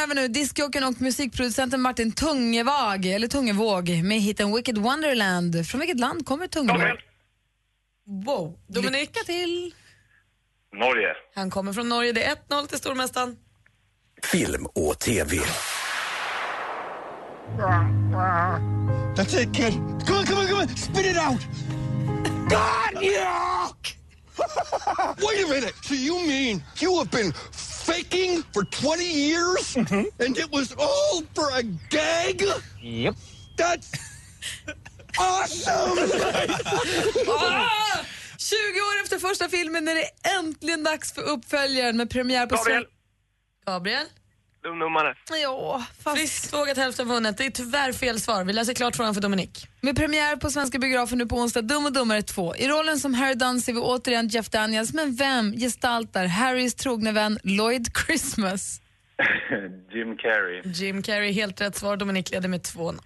Topplistor 0.00 0.06
världen 0.06 0.10
över 0.10 0.14
nu, 0.14 0.28
discjockeyn 0.28 0.84
och 0.84 1.00
musikproducenten 1.00 1.80
Martin 1.80 2.12
Tungevåg, 2.12 3.06
eller 3.06 3.28
Tungevåg, 3.28 3.88
med 4.04 4.20
hiten 4.20 4.54
Wicked 4.54 4.78
Wonderland. 4.78 5.66
Från 5.66 5.80
vilket 5.80 6.00
land 6.00 6.26
kommer 6.26 6.46
Tungevåg? 6.46 6.98
Wow. 8.24 8.58
Dominik, 8.68 9.00
Lycka 9.00 9.20
till! 9.24 9.74
Norge. 10.72 11.14
han 11.34 11.50
kommer 11.50 11.72
från 11.72 11.88
Norge. 11.88 12.12
Det 12.12 12.24
är 12.24 12.36
1-0 12.48 12.66
till 12.66 12.78
stormästaren. 12.78 13.36
Film 14.22 14.66
och 14.66 14.98
TV. 14.98 15.36
That's 19.16 19.42
it, 19.42 19.54
kid. 19.54 19.72
Come 20.06 20.18
on, 20.18 20.26
come 20.26 20.40
on, 20.40 20.46
come 20.46 20.62
on. 20.62 20.68
Spit 20.68 21.06
it 21.06 21.16
out. 21.16 21.40
God, 22.48 23.02
yuck! 23.02 23.96
Wait 25.18 25.44
a 25.44 25.48
minute. 25.48 25.74
So 25.82 25.94
you 25.94 26.26
mean 26.26 26.62
you 26.82 26.98
have 26.98 27.10
been 27.10 27.32
faking 27.92 28.42
for 28.52 28.64
20 28.64 29.04
years? 29.04 29.76
Mm-hmm. 29.76 30.24
And 30.24 30.38
it 30.38 30.50
was 30.52 30.74
all 30.78 31.22
for 31.34 31.50
a 31.58 31.62
gag? 31.90 32.42
Yep. 32.82 33.14
That's 33.56 33.92
awesome! 35.18 35.98
Ah! 37.28 38.04
20 38.38 38.56
år 38.80 39.02
efter 39.02 39.18
första 39.18 39.48
filmen 39.48 39.88
är 39.88 39.94
det 39.94 40.30
äntligen 40.38 40.84
dags 40.84 41.12
för 41.12 41.22
uppföljaren 41.22 41.96
med 41.96 42.10
premiär 42.10 42.46
på 42.46 42.56
Gabriel. 42.56 42.84
Gabriel? 43.66 44.06
Dumnummare. 44.62 45.14
Ja, 45.42 45.84
fast 46.04 46.18
Friskt 46.18 46.52
vågat 46.52 46.76
hälften 46.76 47.08
vunnet. 47.08 47.38
Det 47.38 47.46
är 47.46 47.50
tyvärr 47.50 47.92
fel 47.92 48.20
svar. 48.20 48.44
Vi 48.44 48.52
läser 48.52 48.74
klart 48.74 48.96
frågan 48.96 49.14
för 49.14 49.20
Dominik. 49.20 49.66
med 49.80 49.96
premiär 49.96 50.36
på 50.36 50.50
Svenska 50.50 50.78
biografen 50.78 51.18
nu 51.18 51.26
på 51.26 51.36
onsdag, 51.36 51.62
Dum 51.62 51.86
och 51.86 51.92
dummare 51.92 52.22
2. 52.22 52.56
I 52.56 52.68
rollen 52.68 52.98
som 52.98 53.14
Harry 53.14 53.34
Dunn 53.34 53.60
ser 53.60 53.72
vi 53.72 53.80
återigen 53.80 54.28
Jeff 54.28 54.50
Daniels, 54.50 54.92
men 54.92 55.16
vem 55.16 55.52
gestaltar 55.52 56.26
Harrys 56.26 56.74
trogne 56.74 57.12
vän 57.12 57.38
Lloyd 57.42 57.88
Christmas? 58.06 58.80
Jim 59.94 60.16
Carrey. 60.16 60.62
Jim 60.64 61.02
Carrey, 61.02 61.32
helt 61.32 61.60
rätt 61.60 61.76
svar. 61.76 61.96
Dominik 61.96 62.30
leder 62.30 62.48
med 62.48 62.60
2-0. 62.60 62.98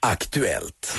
Aktuellt. 0.00 0.98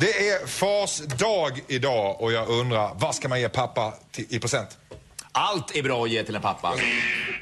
Det 0.00 0.28
är 0.28 0.46
fars 0.46 0.98
dag 1.00 1.60
idag 1.68 2.20
och 2.20 2.32
jag 2.32 2.48
undrar, 2.48 2.94
vad 2.94 3.14
ska 3.14 3.28
man 3.28 3.40
ge 3.40 3.48
pappa 3.48 3.94
till, 4.12 4.26
i 4.28 4.38
present? 4.40 4.78
Allt 5.32 5.76
är 5.76 5.82
bra 5.82 6.04
att 6.04 6.10
ge 6.10 6.22
till 6.24 6.36
en 6.36 6.42
pappa. 6.42 6.74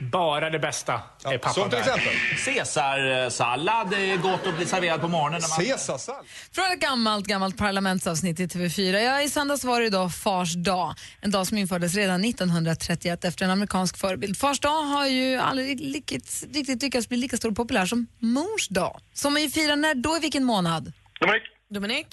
Bara 0.01 0.51
det 0.51 0.59
bästa 0.59 1.01
är 1.25 1.39
pappa 1.39 1.55
Som 1.55 1.71
till 1.71 1.79
exempel 1.79 2.13
Caesarsallad 2.45 3.93
är 3.93 4.17
gott 4.17 4.47
att 4.47 4.57
bli 4.57 4.67
serverad 4.67 5.01
på 5.01 5.09
morgonen. 5.09 5.41
När 5.41 5.49
man... 5.49 5.67
caesarsallad. 5.67 6.25
Från 6.53 6.65
ett 6.73 6.81
gammalt, 6.81 7.27
gammalt 7.27 7.57
parlamentsavsnitt 7.57 8.41
i 8.41 8.47
TV4. 8.47 8.99
Ja, 8.99 9.23
I 9.23 9.31
söndags 9.31 9.65
var 9.65 9.81
det 9.81 9.87
idag 9.87 10.15
Fars 10.15 10.55
dag, 10.55 10.95
en 11.21 11.31
dag 11.31 11.47
som 11.47 11.59
infördes 11.59 11.95
redan 11.95 12.25
1931 12.25 13.25
efter 13.25 13.45
en 13.45 13.51
amerikansk 13.51 13.97
förebild. 13.97 14.39
Fars 14.39 14.61
dag 14.61 14.83
har 14.83 15.07
ju 15.07 15.37
aldrig 15.37 15.81
lyckats, 15.81 16.45
riktigt 16.53 16.83
lyckats 16.83 17.09
bli 17.09 17.19
lika 17.19 17.37
stor 17.37 17.51
och 17.51 17.57
populär 17.57 17.87
som 17.87 18.07
Mors 18.19 18.69
dag. 18.69 19.01
Som 19.13 19.33
man 19.33 19.43
ju 19.43 19.51
firar 19.51 19.77
när 19.77 19.95
då, 19.95 20.17
i 20.17 20.21
vilken 20.21 20.45
månad? 20.45 20.93
Dominik. 21.21 21.43
Dominik? 21.71 22.07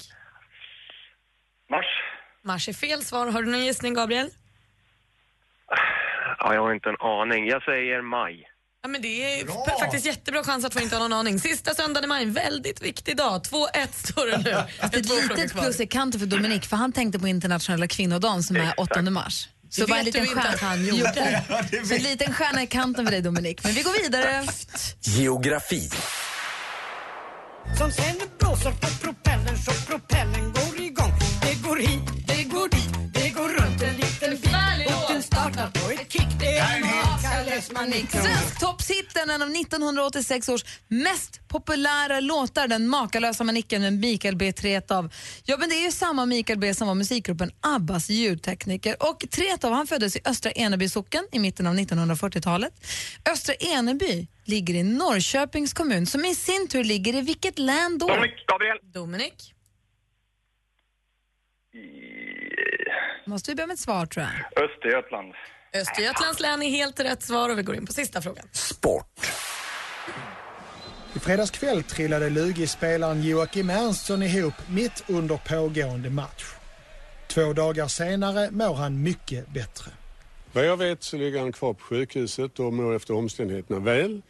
Mars. 1.70 1.86
Mars 2.44 2.68
är 2.68 2.72
fel 2.72 3.04
svar. 3.04 3.26
Har 3.26 3.42
du 3.42 3.50
någon 3.50 3.64
gissning, 3.64 3.94
Gabriel? 3.94 4.30
Ja, 6.44 6.54
jag 6.54 6.62
har 6.62 6.74
inte 6.74 6.88
en 6.88 7.00
aning. 7.00 7.46
Jag 7.46 7.62
säger 7.62 8.02
maj. 8.02 8.34
Ja, 8.82 8.88
men 8.88 9.02
det 9.02 9.40
är 9.40 9.44
f- 9.44 9.78
faktiskt 9.80 10.06
jättebra 10.06 10.42
chans 10.44 10.64
att 10.64 10.74
få 10.74 10.80
inte 10.80 10.96
ha 10.96 11.02
någon 11.02 11.12
aning. 11.12 11.38
Sista 11.40 11.74
söndagen 11.74 12.04
i 12.04 12.06
maj, 12.06 12.22
en 12.22 12.32
väldigt 12.32 12.82
viktig 12.82 13.16
dag. 13.16 13.40
2-1 13.42 13.66
står 13.92 14.26
det 14.26 14.36
nu. 14.36 14.42
Det 14.90 14.96
är 14.96 15.00
Ett 15.00 15.08
litet 15.38 15.52
plus 15.52 15.80
i 15.80 15.86
kanten 15.86 16.20
för 16.20 16.26
Dominik, 16.26 16.66
för 16.66 16.76
han 16.76 16.92
tänkte 16.92 17.18
på 17.18 17.28
internationella 17.28 17.86
kvinnodagen 17.88 18.42
som 18.42 18.56
är 18.56 18.74
8 18.80 19.02
mars. 19.02 19.48
Så 19.70 19.80
Det 19.80 19.86
bara 19.86 19.98
en 19.98 20.04
liten 20.04 20.26
stjärna. 20.26 20.56
han 20.60 20.84
gjorde. 20.86 21.42
Så 21.88 21.94
en 21.94 22.02
liten 22.02 22.32
stjärna 22.32 22.62
i 22.62 22.66
kanten 22.66 23.04
för 23.06 23.12
dig 23.12 23.20
Dominik. 23.22 23.64
Men 23.64 23.72
vi 23.72 23.82
går 23.82 24.02
vidare. 24.02 24.44
Geografi. 25.00 25.90
Som 27.78 27.90
sen 27.92 28.14
blåser 28.38 28.70
på 28.70 28.86
propellern 29.02 29.56
så 29.58 29.72
propellern 29.86 30.52
går 30.52 30.80
igång. 30.80 31.12
Det 31.42 31.68
går 31.68 31.76
hit, 31.76 32.13
På 35.56 35.90
ett 35.90 36.12
kick. 36.12 36.26
Det 36.40 36.56
är 36.58 36.80
Makalös 36.80 37.72
manik. 37.72 38.10
Svensk 38.10 38.60
toppshitten, 38.60 39.30
en 39.30 39.42
av 39.42 39.50
1986 39.50 40.48
års 40.48 40.64
mest 40.88 41.48
populära 41.48 42.20
låtar, 42.20 42.68
den 42.68 42.88
makalösa 42.88 43.44
manicken 43.44 43.82
med 43.82 43.92
Mikael 43.92 44.36
B. 44.36 44.52
Tretow. 44.52 45.12
Ja, 45.44 45.56
men 45.56 45.68
det 45.68 45.74
är 45.74 45.84
ju 45.84 45.92
samma 45.92 46.26
Mikael 46.26 46.58
B. 46.58 46.74
som 46.74 46.88
var 46.88 46.94
musikgruppen 46.94 47.50
Abbas 47.60 48.10
ljudtekniker. 48.10 48.96
Och 49.10 49.24
Tretow 49.30 49.72
han 49.72 49.86
föddes 49.86 50.16
i 50.16 50.20
Östra 50.24 50.50
Eneby 50.52 50.88
socken 50.88 51.24
i 51.32 51.38
mitten 51.38 51.66
av 51.66 51.74
1940-talet. 51.74 52.72
Östra 53.32 53.54
Eneby 53.54 54.26
ligger 54.44 54.74
i 54.74 54.82
Norrköpings 54.82 55.72
kommun 55.72 56.06
som 56.06 56.24
i 56.24 56.34
sin 56.34 56.68
tur 56.68 56.84
ligger 56.84 57.14
i 57.14 57.20
vilket 57.20 57.58
län 57.58 57.98
då? 57.98 58.06
Dominik. 58.06 58.46
Gabriel. 58.46 58.78
Dominik? 58.82 59.54
Måste 63.26 63.50
vi 63.50 63.54
be 63.54 63.62
om 63.64 63.70
ett 63.70 63.78
svar 63.78 64.06
tror 64.06 64.26
jag. 64.26 64.64
Östergötland. 64.64 65.34
Östergötlands 65.74 66.40
län 66.40 66.62
är 66.62 66.70
helt 66.70 67.00
rätt 67.00 67.22
svar 67.22 67.50
och 67.50 67.58
vi 67.58 67.62
går 67.62 67.76
in 67.76 67.86
på 67.86 67.92
sista 67.92 68.22
frågan. 68.22 68.44
Sport. 68.52 69.26
I 71.16 71.18
fredags 71.18 71.50
kväll 71.50 71.82
trillade 71.82 72.30
Lugi-spelaren 72.30 73.22
Joakim 73.22 73.70
Ernstson 73.70 74.22
ihop 74.22 74.54
mitt 74.68 75.04
under 75.06 75.36
pågående 75.36 76.10
match. 76.10 76.44
Två 77.26 77.52
dagar 77.52 77.88
senare 77.88 78.50
mår 78.50 78.74
han 78.74 79.02
mycket 79.02 79.48
bättre. 79.48 79.90
Vad 80.52 80.66
jag 80.66 80.76
vet 80.76 81.02
så 81.02 81.16
ligger 81.16 81.40
han 81.40 81.52
kvar 81.52 81.72
på 81.72 81.84
sjukhuset 81.84 82.58
och 82.58 82.72
mår 82.72 82.96
efter 82.96 83.14
omständigheterna 83.14 83.80
väl. 83.80 84.22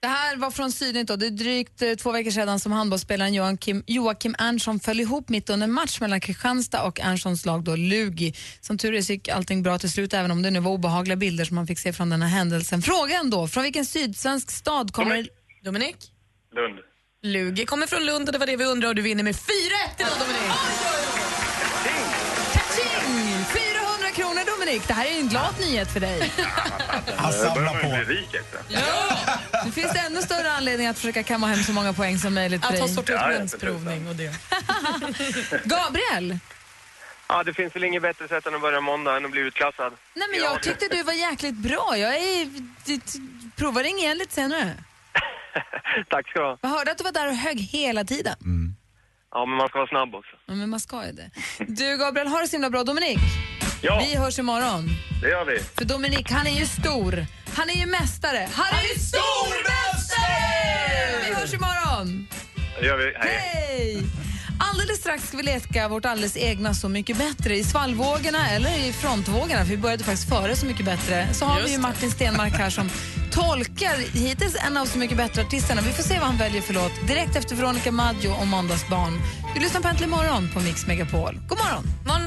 Det 0.00 0.08
här 0.08 0.36
var 0.36 0.50
från 0.50 0.72
Sydnytt. 0.72 1.08
då. 1.08 1.16
Det 1.16 1.26
är 1.26 1.30
drygt 1.30 1.82
eh, 1.82 1.94
två 1.94 2.12
veckor 2.12 2.30
sedan 2.30 2.60
som 2.60 2.72
handbollsspelaren 2.72 3.34
Joakim, 3.34 3.84
Joakim 3.86 4.34
Erntsson 4.38 4.80
föll 4.80 5.00
ihop 5.00 5.28
mitt 5.28 5.50
under 5.50 5.64
en 5.64 5.72
match 5.72 6.00
mellan 6.00 6.20
Kristianstad 6.20 6.82
och 6.82 7.00
Erntssons 7.00 7.46
lag 7.46 7.64
då, 7.64 7.76
Lugi. 7.76 8.34
Som 8.60 8.78
tur 8.78 8.94
är 8.94 9.02
så 9.02 9.12
gick 9.12 9.28
allting 9.28 9.62
bra 9.62 9.78
till 9.78 9.90
slut 9.90 10.14
även 10.14 10.30
om 10.30 10.42
det 10.42 10.50
nu 10.50 10.60
var 10.60 10.70
obehagliga 10.70 11.16
bilder 11.16 11.44
som 11.44 11.54
man 11.54 11.66
fick 11.66 11.78
se 11.78 11.92
från 11.92 12.10
den 12.10 12.22
här 12.22 12.28
händelsen. 12.28 12.82
Frågan 12.82 13.30
då, 13.30 13.48
från 13.48 13.62
vilken 13.62 13.84
sydsvensk 13.84 14.50
stad 14.50 14.92
kommer... 14.92 15.28
Dominik? 15.64 15.96
Lund. 16.54 16.78
Lugi 17.22 17.66
kommer 17.66 17.86
från 17.86 18.06
Lund 18.06 18.28
och 18.28 18.32
det 18.32 18.38
var 18.38 18.46
det 18.46 18.56
vi 18.56 18.64
undrade 18.64 18.88
och 18.88 18.94
du 18.94 19.02
vinner 19.02 19.24
med 19.24 19.34
4-1 19.34 19.40
idag 19.98 20.12
Dominik. 20.20 21.15
Dominik, 24.66 24.88
det 24.88 24.94
här 24.94 25.06
är 25.06 25.20
en 25.20 25.28
glad 25.28 25.54
nyhet 25.60 25.92
för 25.92 26.00
dig. 26.00 26.32
Han 27.16 27.32
samlar 27.32 27.80
på. 28.04 28.10
rik 28.10 28.34
extra. 28.34 28.60
Nu 29.64 29.70
finns 29.72 29.92
det 29.92 29.98
ännu 29.98 30.22
större 30.22 30.52
anledning 30.52 30.86
att 30.86 30.96
försöka 30.98 31.22
kamma 31.22 31.46
hem 31.46 31.58
så 31.64 31.72
många 31.72 31.92
poäng 31.92 32.18
som 32.18 32.34
möjligt 32.34 32.64
för 32.66 32.72
Att 32.72 32.78
ha 32.78 32.86
dig. 32.86 32.94
sortimentsprovning 32.94 34.08
och 34.08 34.14
det. 34.16 34.34
Gabriel, 35.64 36.38
Ja, 37.28 37.42
det 37.42 37.54
finns 37.54 37.76
väl 37.76 37.84
inget 37.84 38.02
bättre 38.02 38.28
sätt 38.28 38.46
än 38.46 38.54
att 38.54 38.60
börja 38.60 38.80
måndag 38.80 39.16
än 39.16 39.24
att 39.24 39.30
bli 39.30 39.40
utklassad. 39.40 39.92
nej 40.14 40.28
men 40.30 40.40
jag 40.40 40.62
tyckte 40.62 40.88
du 40.90 41.02
var 41.02 41.12
jäkligt 41.12 41.54
bra. 41.54 41.96
Jag 41.98 42.14
är... 42.16 42.44
d- 42.44 42.60
d- 42.84 43.00
Prova 43.56 43.82
ring 43.82 43.98
igen 43.98 44.18
lite 44.18 44.34
senare. 44.34 44.72
Tack 46.10 46.28
ska 46.30 46.38
du 46.38 46.44
ha. 46.44 46.58
Jag 46.60 46.68
hörde 46.68 46.90
att 46.90 46.98
du 46.98 47.04
var 47.04 47.12
där 47.12 47.28
och 47.28 47.34
högg 47.36 47.60
hela 47.60 48.04
tiden. 48.04 48.34
Ja, 49.32 49.46
men 49.46 49.56
man 49.56 49.68
ska 49.68 49.78
vara 49.78 49.88
snabb 49.88 50.14
också. 50.14 50.36
Ja, 50.46 50.54
men 50.54 50.70
man 50.70 50.80
ska 50.80 51.06
ju 51.06 51.12
det. 51.12 51.30
Du 51.58 51.96
Gabriel, 51.98 52.28
har 52.28 52.40
det 52.42 52.48
så 52.48 52.52
himla 52.56 52.70
bra. 52.70 52.84
Dominik, 52.84 53.18
Ja, 53.80 54.02
vi 54.10 54.16
hörs 54.16 54.38
imorgon. 54.38 54.90
det 55.22 55.28
gör 55.28 55.44
vi. 55.44 55.60
För 55.74 55.84
Dominik, 55.84 56.30
han 56.30 56.46
är 56.46 56.58
ju 56.60 56.66
stor. 56.66 57.26
Han 57.54 57.70
är 57.70 57.74
ju 57.74 57.86
mästare. 57.86 58.48
Han 58.52 58.66
är 58.78 58.82
ju 58.82 59.00
stormästare! 59.00 61.28
Vi 61.28 61.34
hörs 61.34 61.54
imorgon. 61.54 62.26
Det 62.80 62.86
gör 62.86 62.96
vi. 62.96 63.04
Hej. 63.18 63.40
Hej! 63.68 64.02
Alldeles 64.58 64.98
strax 64.98 65.28
ska 65.28 65.36
vi 65.36 65.42
leka 65.42 65.88
vårt 65.88 66.04
alldeles 66.04 66.36
egna 66.36 66.74
Så 66.74 66.88
mycket 66.88 67.16
bättre 67.18 67.56
i 67.56 67.64
svallvågorna 67.64 68.50
eller 68.50 68.78
i 68.88 68.92
frontvågorna, 68.92 69.58
för 69.64 69.70
vi 69.70 69.76
började 69.76 70.04
faktiskt 70.04 70.28
före 70.28 70.56
Så 70.56 70.66
mycket 70.66 70.84
bättre. 70.86 71.28
Så 71.32 71.44
har 71.44 71.60
vi 71.60 71.72
ju 71.72 71.78
Martin 71.78 72.10
Stenmark 72.10 72.52
här 72.52 72.70
som 72.70 72.90
tolkar 73.30 74.16
hittills 74.18 74.56
en 74.66 74.76
av 74.76 74.86
Så 74.86 74.98
mycket 74.98 75.16
bättre-artisterna. 75.16 75.80
Vi 75.80 75.92
får 75.92 76.02
se 76.02 76.14
vad 76.18 76.28
han 76.28 76.36
väljer 76.38 76.62
för 76.62 76.74
låt. 76.74 77.06
Direkt 77.08 77.36
efter 77.36 77.56
Veronica 77.56 77.92
Maggio 77.92 78.28
och 78.28 78.46
Måndagsbarn. 78.46 79.20
Du 79.54 79.60
lyssnar 79.60 79.80
på 79.80 79.88
Äntligen 79.88 80.10
morgon 80.10 80.50
på 80.54 80.60
Mix 80.60 80.86
Megapol. 80.86 81.34
God 81.48 81.58
morgon! 81.58 81.84
Man, 82.06 82.20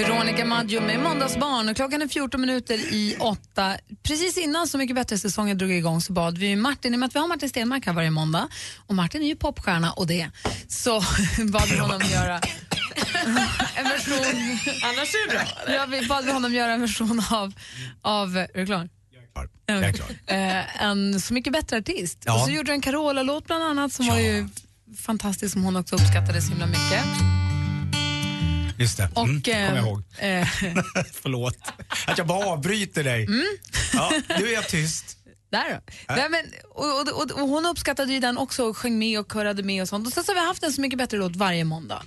Veronica 0.00 0.44
Maggio 0.44 0.80
med 0.80 1.00
Måndagsbarn. 1.00 1.68
Och 1.68 1.76
klockan 1.76 2.02
är 2.02 2.08
14 2.08 2.40
minuter 2.40 2.74
i 2.74 3.16
åtta. 3.18 3.76
Precis 4.02 4.38
innan 4.38 4.68
Så 4.68 4.78
mycket 4.78 4.96
bättre-säsongen 4.96 5.58
drog 5.58 5.72
igång 5.72 6.00
så 6.00 6.12
bad 6.12 6.38
vi 6.38 6.56
Martin, 6.56 6.92
i 6.92 6.96
och 6.96 7.00
med 7.00 7.06
att 7.06 7.14
vi 7.14 7.18
har 7.18 7.28
Martin 7.28 7.48
Stenmark 7.48 7.86
här 7.86 7.92
varje 7.92 8.10
måndag 8.10 8.48
och 8.86 8.94
Martin 8.94 9.22
är 9.22 9.26
ju 9.26 9.36
popstjärna 9.36 9.92
och 9.92 10.06
det, 10.06 10.30
så 10.68 11.00
bad 11.52 11.68
vi 11.68 11.78
honom 11.78 12.00
göra 12.12 12.40
en 13.74 13.84
version... 13.84 14.16
Annars 14.82 15.14
är 15.14 15.28
det 15.28 15.34
bra. 15.34 15.74
Ja, 15.74 15.86
vi 15.86 16.06
bad 16.06 16.24
vi 16.24 16.32
honom 16.32 16.54
göra 16.54 16.72
en 16.72 16.80
version 16.80 17.22
av... 17.30 17.52
av 18.02 18.36
är 18.36 18.48
du 18.54 18.66
klar? 18.66 18.88
Jag 19.66 19.78
är 19.78 19.92
klar. 19.92 20.08
Eh, 20.26 20.82
en 20.82 21.20
Så 21.20 21.34
mycket 21.34 21.52
bättre-artist. 21.52 22.22
Ja. 22.26 22.34
Och 22.34 22.40
så 22.40 22.50
gjorde 22.50 22.70
du 22.70 22.72
en 22.72 22.80
Carola-låt 22.80 23.46
bland 23.46 23.64
annat 23.64 23.92
som 23.92 24.06
var 24.06 24.18
ju 24.18 24.48
fantastisk, 24.98 25.52
som 25.52 25.64
hon 25.64 25.76
också 25.76 25.94
uppskattade 25.94 26.42
så 26.42 26.48
himla 26.48 26.66
mycket. 26.66 27.04
Just 28.80 28.96
det, 28.96 29.08
Och, 29.14 29.24
mm, 29.24 29.42
kommer 29.42 29.66
jag 29.66 29.76
eh, 29.76 29.82
ihåg. 29.84 30.02
eh, 30.18 30.48
Förlåt 31.22 31.58
att 32.06 32.18
jag 32.18 32.26
bara 32.26 32.46
avbryter 32.46 33.04
dig. 33.04 33.28
Ja, 33.92 34.12
nu 34.38 34.48
är 34.48 34.52
jag 34.52 34.68
tyst. 34.68 35.16
Där 35.50 35.70
då. 35.74 35.92
Nej, 36.14 36.28
men, 36.30 36.40
och, 36.70 37.00
och, 37.00 37.08
och, 37.08 37.30
och 37.42 37.48
hon 37.48 37.66
uppskattade 37.66 38.12
ju 38.12 38.20
den 38.20 38.38
också 38.38 38.64
och 38.64 38.76
sjöng 38.76 38.98
med 38.98 39.20
och 39.20 39.32
körade 39.32 39.62
med 39.62 39.82
och 39.82 39.88
sånt. 39.88 40.06
Och 40.06 40.12
sen 40.12 40.24
så 40.24 40.32
har 40.32 40.40
vi 40.40 40.46
haft 40.46 40.62
en 40.62 40.72
Så 40.72 40.80
mycket 40.80 40.98
bättre 40.98 41.16
låt 41.18 41.36
varje 41.36 41.64
måndag. 41.64 42.02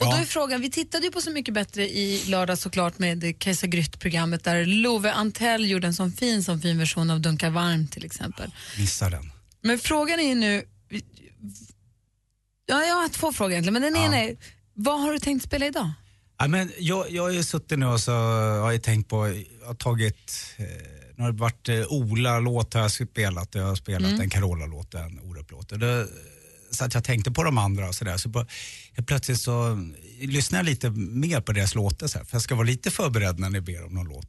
Och 0.00 0.06
då 0.06 0.12
är 0.12 0.24
frågan, 0.24 0.60
vi 0.60 0.70
tittade 0.70 1.06
ju 1.06 1.12
på 1.12 1.20
Så 1.20 1.30
mycket 1.30 1.54
bättre 1.54 1.82
i 1.88 2.22
lördag 2.26 2.58
såklart 2.58 2.98
med 2.98 3.38
Kajsa 3.38 3.66
Grytt-programmet 3.66 4.44
där 4.44 4.64
Love 4.64 5.12
Antell 5.12 5.70
gjorde 5.70 5.86
en 5.86 5.94
sån 5.94 6.12
fin, 6.12 6.44
sån 6.44 6.60
fin 6.60 6.78
version 6.78 7.10
av 7.10 7.20
Dunkar 7.20 7.50
varmt 7.50 7.92
till 7.92 8.04
exempel. 8.04 8.50
Missa 8.78 9.10
den. 9.10 9.32
Men 9.62 9.78
frågan 9.78 10.20
är 10.20 10.28
ju 10.28 10.34
nu, 10.34 10.64
ja, 12.66 12.84
jag 12.84 12.94
har 12.94 13.08
två 13.08 13.32
frågor 13.32 13.52
egentligen, 13.52 13.72
men 13.72 13.82
den 13.82 13.96
ena 13.96 14.16
är, 14.16 14.36
vad 14.74 15.00
har 15.00 15.12
du 15.12 15.18
tänkt 15.18 15.44
spela 15.44 15.66
idag? 15.66 15.90
Ja, 16.38 16.48
men 16.48 16.72
jag, 16.78 17.10
jag 17.10 17.22
har 17.22 17.30
ju 17.30 17.42
suttit 17.42 17.78
nu 17.78 17.86
och 17.86 18.00
så 18.00 18.12
har 18.12 18.72
jag 18.72 18.82
tänkt 18.82 19.08
på, 19.08 19.28
jag 19.60 19.66
har 19.66 19.74
tagit, 19.74 20.32
eh, 20.56 20.66
nu 21.16 21.22
har 21.24 21.32
det 21.32 21.38
varit 21.38 21.68
eh, 21.68 21.86
Ola-låt 21.92 22.74
har 22.74 22.80
jag 22.80 22.90
spelat, 22.92 23.54
jag 23.54 23.64
har 23.64 23.74
spelat 23.76 24.08
Mm. 24.10 24.20
en 24.20 24.30
Carola-låt, 24.30 24.94
en 24.94 25.20
Orup-låt. 25.20 25.72
Och 25.72 25.78
så 26.70 26.84
att 26.84 26.94
jag 26.94 27.04
tänkte 27.04 27.30
på 27.30 27.42
de 27.44 27.58
andra 27.58 27.88
och 27.88 27.94
sådär. 27.94 28.16
Så 28.16 28.46
plötsligt 29.06 29.40
så 29.40 29.78
lyssnar 30.20 30.58
jag 30.58 30.66
lite 30.66 30.90
mer 30.90 31.40
på 31.40 31.52
deras 31.52 31.74
låtar 31.74 32.06
så 32.06 32.18
här, 32.18 32.24
för 32.24 32.34
jag 32.34 32.42
ska 32.42 32.54
vara 32.54 32.66
lite 32.66 32.90
förberedd 32.90 33.38
när 33.38 33.50
ni 33.50 33.60
ber 33.60 33.84
om 33.84 33.94
någon 33.94 34.08
låt. 34.08 34.28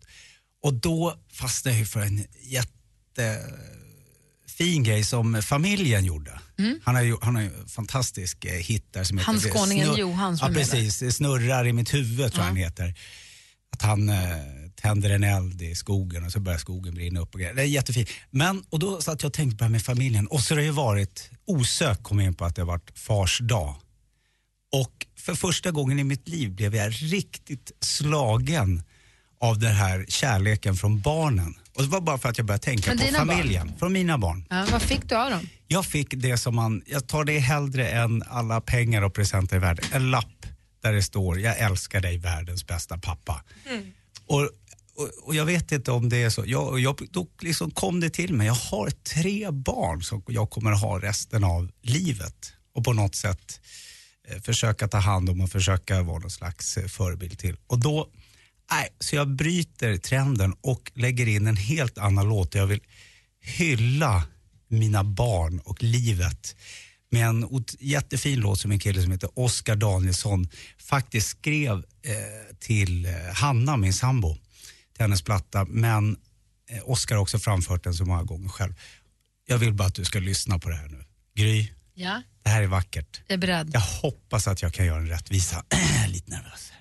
Och 0.64 0.74
då 0.74 1.16
fastnade 1.34 1.78
jag 1.78 1.88
för 1.88 2.00
en 2.00 2.26
jättefin 4.48 4.84
grej 4.84 5.04
som 5.04 5.42
familjen 5.42 6.06
gjorde. 6.06 6.40
Han 6.84 6.96
har 6.96 7.26
han 7.26 7.36
har 7.36 7.44
en 7.44 7.68
fantastisk 7.68 8.46
eh, 8.46 8.52
hit 8.52 8.94
där 8.94 9.04
som 9.04 9.18
heter 9.18 9.34
skåningen 9.34 9.88
Snurr- 9.88 10.00
Johan 10.00 10.38
som 10.38 10.54
Ja 10.54 10.60
precis, 10.60 11.16
snurrar 11.16 11.68
i 11.68 11.74
mitt 11.74 11.94
huvud 11.94 12.32
tror 12.32 12.44
jag 12.44 12.48
han 12.48 12.56
heter. 12.56 12.96
Att 13.72 13.82
han 13.82 14.10
eh, 14.10 14.16
tänder 14.76 15.10
en 15.10 15.24
eld 15.24 15.62
i 15.62 15.76
skogen 15.76 16.26
och 16.26 16.32
så 16.32 16.40
börjar 16.40 16.60
skogen 16.60 16.94
brinna 16.94 17.20
upp 17.20 17.34
och 17.34 17.40
grejer. 17.40 17.54
Det 17.54 17.62
är 17.62 17.66
jättefint. 17.66 18.10
Men, 18.32 18.64
och 18.70 18.80
då 18.80 19.02
satt 19.02 19.24
jag 19.24 19.30
och 19.30 19.34
tänkte 19.34 19.58
på 19.58 19.62
det 19.62 19.66
här 19.66 19.72
med 19.72 19.84
familjen 19.84 20.28
och 20.28 20.42
så 20.42 20.54
har 20.54 20.60
det 20.60 20.66
ju 20.66 20.72
varit, 20.72 21.30
osökt 21.48 22.04
kom 22.04 22.20
jag 22.20 22.28
in 22.28 22.34
på 22.34 22.46
att 22.46 22.56
det 22.56 22.62
har 22.62 22.68
varit 22.68 22.92
fars 22.96 23.40
dag. 23.40 23.76
Och 24.72 25.08
för 25.18 25.36
första 25.36 25.72
gången 25.72 26.00
i 26.00 26.04
mitt 26.04 26.28
liv 26.28 26.52
blev 26.52 26.76
jag 26.76 26.92
riktigt 26.92 27.72
slagen 27.82 28.84
av 29.42 29.60
den 29.60 29.76
här 29.76 30.06
kärleken 30.08 30.76
från 30.76 31.02
barnen. 31.02 31.56
Och 31.78 31.84
det 31.84 31.90
var 31.90 32.02
bara 32.02 32.18
för 32.18 32.30
att 32.30 32.38
jag 32.38 32.48
började 32.48 32.64
tänka 32.64 32.84
Från 32.84 32.98
på 32.98 33.04
dina 33.04 33.26
barn? 33.26 33.28
familjen. 33.28 33.72
Från 33.80 33.94
mina 33.94 34.18
barn. 34.18 34.46
Ja, 34.50 34.66
vad 34.72 34.82
fick 34.82 35.10
du 35.10 35.16
av 35.16 35.32
dem? 35.32 35.50
Jag 35.68 35.86
fick 35.86 36.08
det 36.16 36.38
som 36.38 36.56
man, 36.56 36.82
jag 36.86 37.08
tar 37.08 37.24
det 37.24 37.40
hellre 37.40 37.90
än 37.90 38.24
alla 38.28 38.62
pengar 38.62 39.02
och 39.02 39.14
presenter 39.14 39.56
i 39.56 39.60
världen. 39.60 39.86
En 39.92 40.12
lapp 40.12 40.46
där 40.84 40.94
det 40.94 41.04
står, 41.04 41.40
jag 41.40 41.58
älskar 41.60 42.02
dig 42.02 42.18
världens 42.18 42.68
bästa 42.68 42.98
pappa. 42.98 43.44
Och, 44.26 44.42
och, 44.42 45.10
och 45.24 45.36
jag 45.36 45.46
vet 45.46 45.72
inte 45.72 45.92
om 45.92 46.10
det 46.10 46.24
är 46.24 46.30
så. 46.30 46.44
Jag, 46.46 46.80
jag, 46.80 47.08
då 47.12 47.28
liksom 47.42 47.72
kom 47.72 48.00
det 48.00 48.10
till 48.10 48.34
mig, 48.34 48.48
jag 48.48 48.54
har 48.54 48.90
tre 48.90 49.52
barn 49.52 50.02
som 50.04 50.24
jag 50.28 50.50
kommer 50.50 50.72
ha 50.72 51.00
resten 51.00 51.44
av 51.44 51.72
livet. 51.82 52.54
Och 52.76 52.84
på 52.84 52.94
något 52.94 53.16
sätt 53.16 53.60
eh, 54.28 54.42
försöka 54.42 54.88
ta 54.88 54.98
hand 54.98 55.30
om 55.30 55.42
och 55.42 55.50
försöka 55.50 56.02
vara 56.02 56.20
någon 56.20 56.32
slags 56.32 56.78
eh, 56.78 56.88
förebild 56.88 57.40
till. 57.40 57.58
Och 57.68 57.80
då, 57.80 58.08
nej, 58.72 58.90
så 59.00 59.16
jag 59.16 59.28
bryter 59.28 59.98
trenden 59.98 60.56
och 60.62 60.92
lägger 60.96 61.28
in 61.28 61.48
en 61.48 61.58
helt 61.58 61.98
annan 61.98 62.30
låt. 62.30 62.56
Jag 62.56 62.68
vill 62.68 62.82
hylla 63.42 64.24
mina 64.68 65.04
barn 65.04 65.60
och 65.60 65.84
livet 65.84 66.56
med 67.12 67.28
en 67.28 67.66
jättefin 67.80 68.40
låt 68.40 68.60
som 68.60 68.72
en 68.72 68.80
kille 68.80 69.02
som 69.02 69.12
heter 69.12 69.30
Oskar 69.40 69.76
Danielsson 69.76 70.50
faktiskt 70.78 71.28
skrev 71.28 71.78
eh, 71.78 72.56
till 72.60 73.06
eh, 73.06 73.12
Hanna, 73.34 73.78
min 73.78 73.94
sambo, 73.94 74.36
till 74.94 75.02
hennes 75.02 75.22
platta. 75.22 75.66
Men 75.66 76.18
eh, 76.70 76.90
Oskar 76.90 77.16
har 77.16 77.22
också 77.22 77.40
framfört 77.40 77.84
den 77.84 77.94
så 77.94 78.06
många 78.06 78.24
gånger 78.24 78.50
själv. 78.50 78.74
Jag 79.46 79.58
vill 79.58 79.74
bara 79.74 79.88
att 79.88 79.96
du 79.96 80.06
ska 80.06 80.20
lyssna 80.20 80.60
på 80.60 80.70
det 80.70 80.76
här 80.76 80.88
nu. 80.88 81.06
Gry, 81.36 81.72
Ja, 81.94 82.22
det 82.44 82.50
här 82.50 82.64
är 82.64 82.68
vackert. 82.68 83.22
jag 83.28 83.34
är 83.34 83.38
beredd. 83.38 83.70
Jag 83.74 83.80
hoppas 83.80 84.48
att 84.48 84.62
jag 84.62 84.74
kan 84.74 84.86
göra 84.86 84.98
en 85.00 85.08
rättvisa. 85.08 85.66
Lite 86.08 86.32
nervös. 86.32 86.72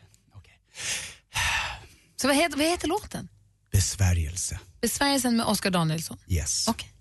Så 2.21 2.27
vad 2.27 2.37
heter, 2.37 2.57
vad 2.57 2.67
heter 2.67 2.89
låten? 2.89 3.29
Besvärjelse. 3.73 4.59
Besvärjelsen 4.81 5.37
med 5.37 5.47
Oscar 5.47 5.71
Danielsson. 5.71 6.17
Yes. 6.29 6.69
Okej. 6.69 6.93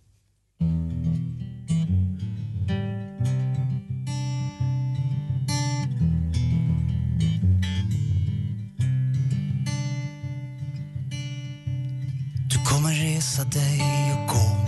Du 12.49 12.65
kommer 12.65 12.89
resa 13.15 13.43
dig 13.43 13.81
och 14.13 14.27
gå 14.27 14.64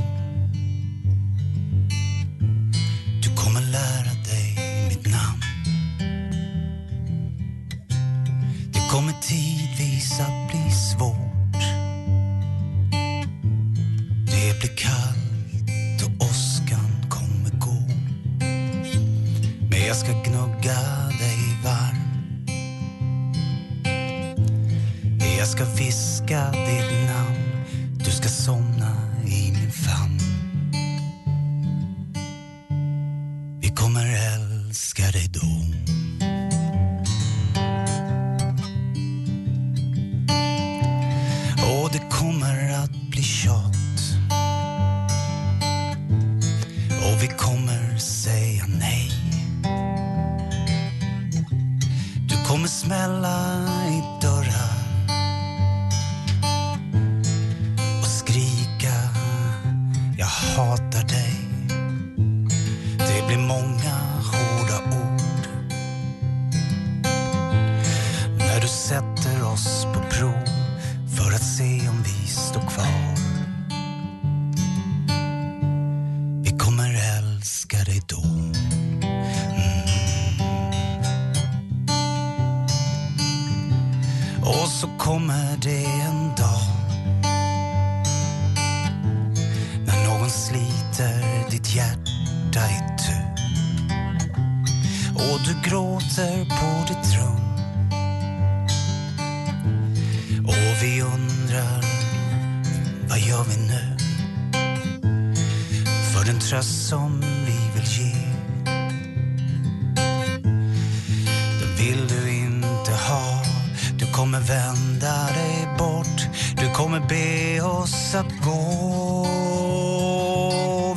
vända 114.48 115.28
dig 115.34 115.68
bort. 115.78 116.28
Du 116.56 116.74
kommer 116.74 117.00
be 117.00 117.62
oss 117.62 118.16
att 118.16 118.46
gå. 118.46 119.28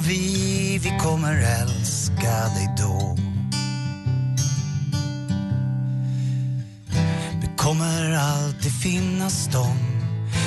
Vi, 0.02 0.78
vi 0.82 0.98
kommer 0.98 1.60
älska 1.60 2.30
dig 2.30 2.74
då. 2.78 3.16
Det 7.40 7.56
kommer 7.56 8.12
alltid 8.12 8.72
finnas 8.72 9.48
de 9.52 9.76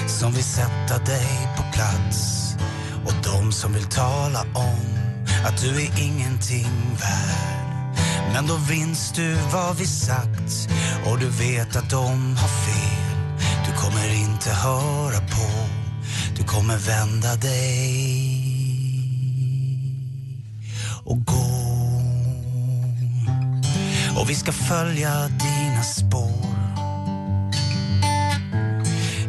som 0.07 0.31
vill 0.31 0.43
sätta 0.43 0.97
dig 1.05 1.47
på 1.57 1.63
plats 1.73 2.55
och 3.05 3.13
de 3.23 3.51
som 3.51 3.73
vill 3.73 3.85
tala 3.85 4.41
om 4.41 4.93
att 5.45 5.61
du 5.61 5.69
är 5.69 6.01
ingenting 6.01 6.97
värd. 6.99 7.53
Men 8.33 8.47
då 8.47 8.55
vinns 8.55 9.11
du 9.11 9.37
vad 9.53 9.77
vi 9.77 9.85
sagt 9.85 10.69
och 11.05 11.19
du 11.19 11.29
vet 11.29 11.75
att 11.75 11.89
de 11.89 12.35
har 12.35 12.47
fel. 12.47 13.03
Du 13.65 13.81
kommer 13.81 14.13
inte 14.13 14.49
höra 14.49 15.19
på, 15.19 15.49
du 16.37 16.43
kommer 16.43 16.77
vända 16.77 17.35
dig 17.35 18.43
och 21.05 21.25
gå. 21.25 21.63
Och 24.17 24.29
vi 24.29 24.35
ska 24.35 24.51
följa 24.51 25.27
dina 25.27 25.83
spår. 25.83 26.53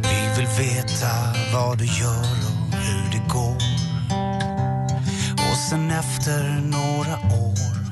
Vi 0.03 0.37
vill 0.37 0.47
veta 0.47 1.35
vad 1.53 1.79
du 1.79 1.85
gör 1.85 2.21
och 2.21 2.75
hur 2.79 3.11
det 3.13 3.33
går. 3.33 3.57
Och 5.35 5.57
sen 5.71 5.91
efter 5.91 6.61
några 6.61 7.15
år 7.15 7.84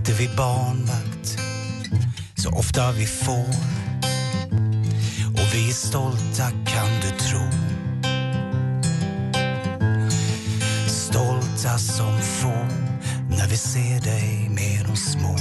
sitter 0.00 0.12
vi 0.12 0.28
barnvakt 0.36 1.38
så 2.34 2.50
ofta 2.50 2.92
vi 2.92 3.06
får. 3.06 3.54
Och 5.34 5.54
vi 5.54 5.68
är 5.68 5.72
stolta 5.72 6.50
kan 6.50 6.88
du 7.02 7.24
tro. 7.24 7.40
Stolta 10.86 11.78
som 11.78 12.20
få 12.20 12.66
när 13.28 13.48
vi 13.48 13.56
ser 13.56 14.00
dig 14.00 14.48
med 14.48 14.86
de 14.86 14.96
små. 14.96 15.36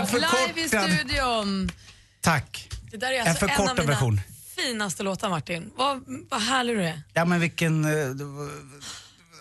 En 0.00 0.06
förkortad- 0.06 0.46
Live 0.56 0.60
i 0.60 0.68
studion. 0.68 1.70
Tack. 2.20 2.68
Det 2.90 2.96
där 2.96 3.12
är 3.12 3.20
En 3.20 3.28
alltså 3.28 3.44
en, 3.44 3.48
förkortad 3.50 3.70
av 3.70 3.76
mina 3.78 3.92
version. 3.92 4.20
finaste 4.56 5.02
låtar 5.02 5.28
Martin. 5.30 5.70
Vad, 5.76 6.02
vad 6.30 6.42
härlig 6.42 6.76
du 6.76 6.84
är. 6.84 7.02
Ja 7.14 7.24
men 7.24 7.40
vilken... 7.40 7.84
eh, 7.84 7.90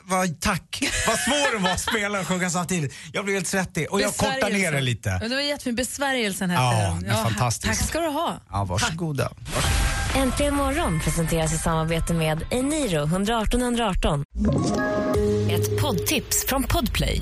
Vad, 0.07 0.39
tack! 0.41 0.83
Vad 1.07 1.19
svår 1.19 1.51
det 1.57 1.63
var 1.63 1.69
att 1.69 1.79
spela 1.79 2.19
och 2.19 2.27
sjunga 2.27 2.49
samtidigt. 2.49 2.93
Jag 3.13 3.25
blev 3.25 3.35
helt 3.35 3.47
svettig 3.47 3.91
och 3.91 4.01
jag 4.01 4.15
kortar 4.15 4.49
ner 4.49 4.71
det 4.71 4.81
lite. 4.81 5.19
Ja, 5.21 5.27
det 5.27 5.35
var 5.35 5.41
jättefint. 5.41 5.77
Besvärjelsen 5.77 6.49
hette 6.49 6.63
Ja, 6.63 6.97
den. 7.01 7.07
men 7.07 7.23
fantastiskt. 7.23 7.79
Tack 7.79 7.89
ska 7.89 7.99
du 7.99 8.07
ha. 8.07 8.39
Ja, 8.51 8.63
varsågoda. 8.63 9.31
Äntligen 10.15 10.55
morgon 10.55 10.99
presenteras 10.99 11.53
i 11.53 11.57
samarbete 11.57 12.13
med 12.13 12.45
Eniro 12.51 13.03
118 13.03 13.61
118. 13.61 14.23
Ett 15.49 15.81
poddtips 15.81 16.45
från 16.47 16.63
Podplay. 16.63 17.21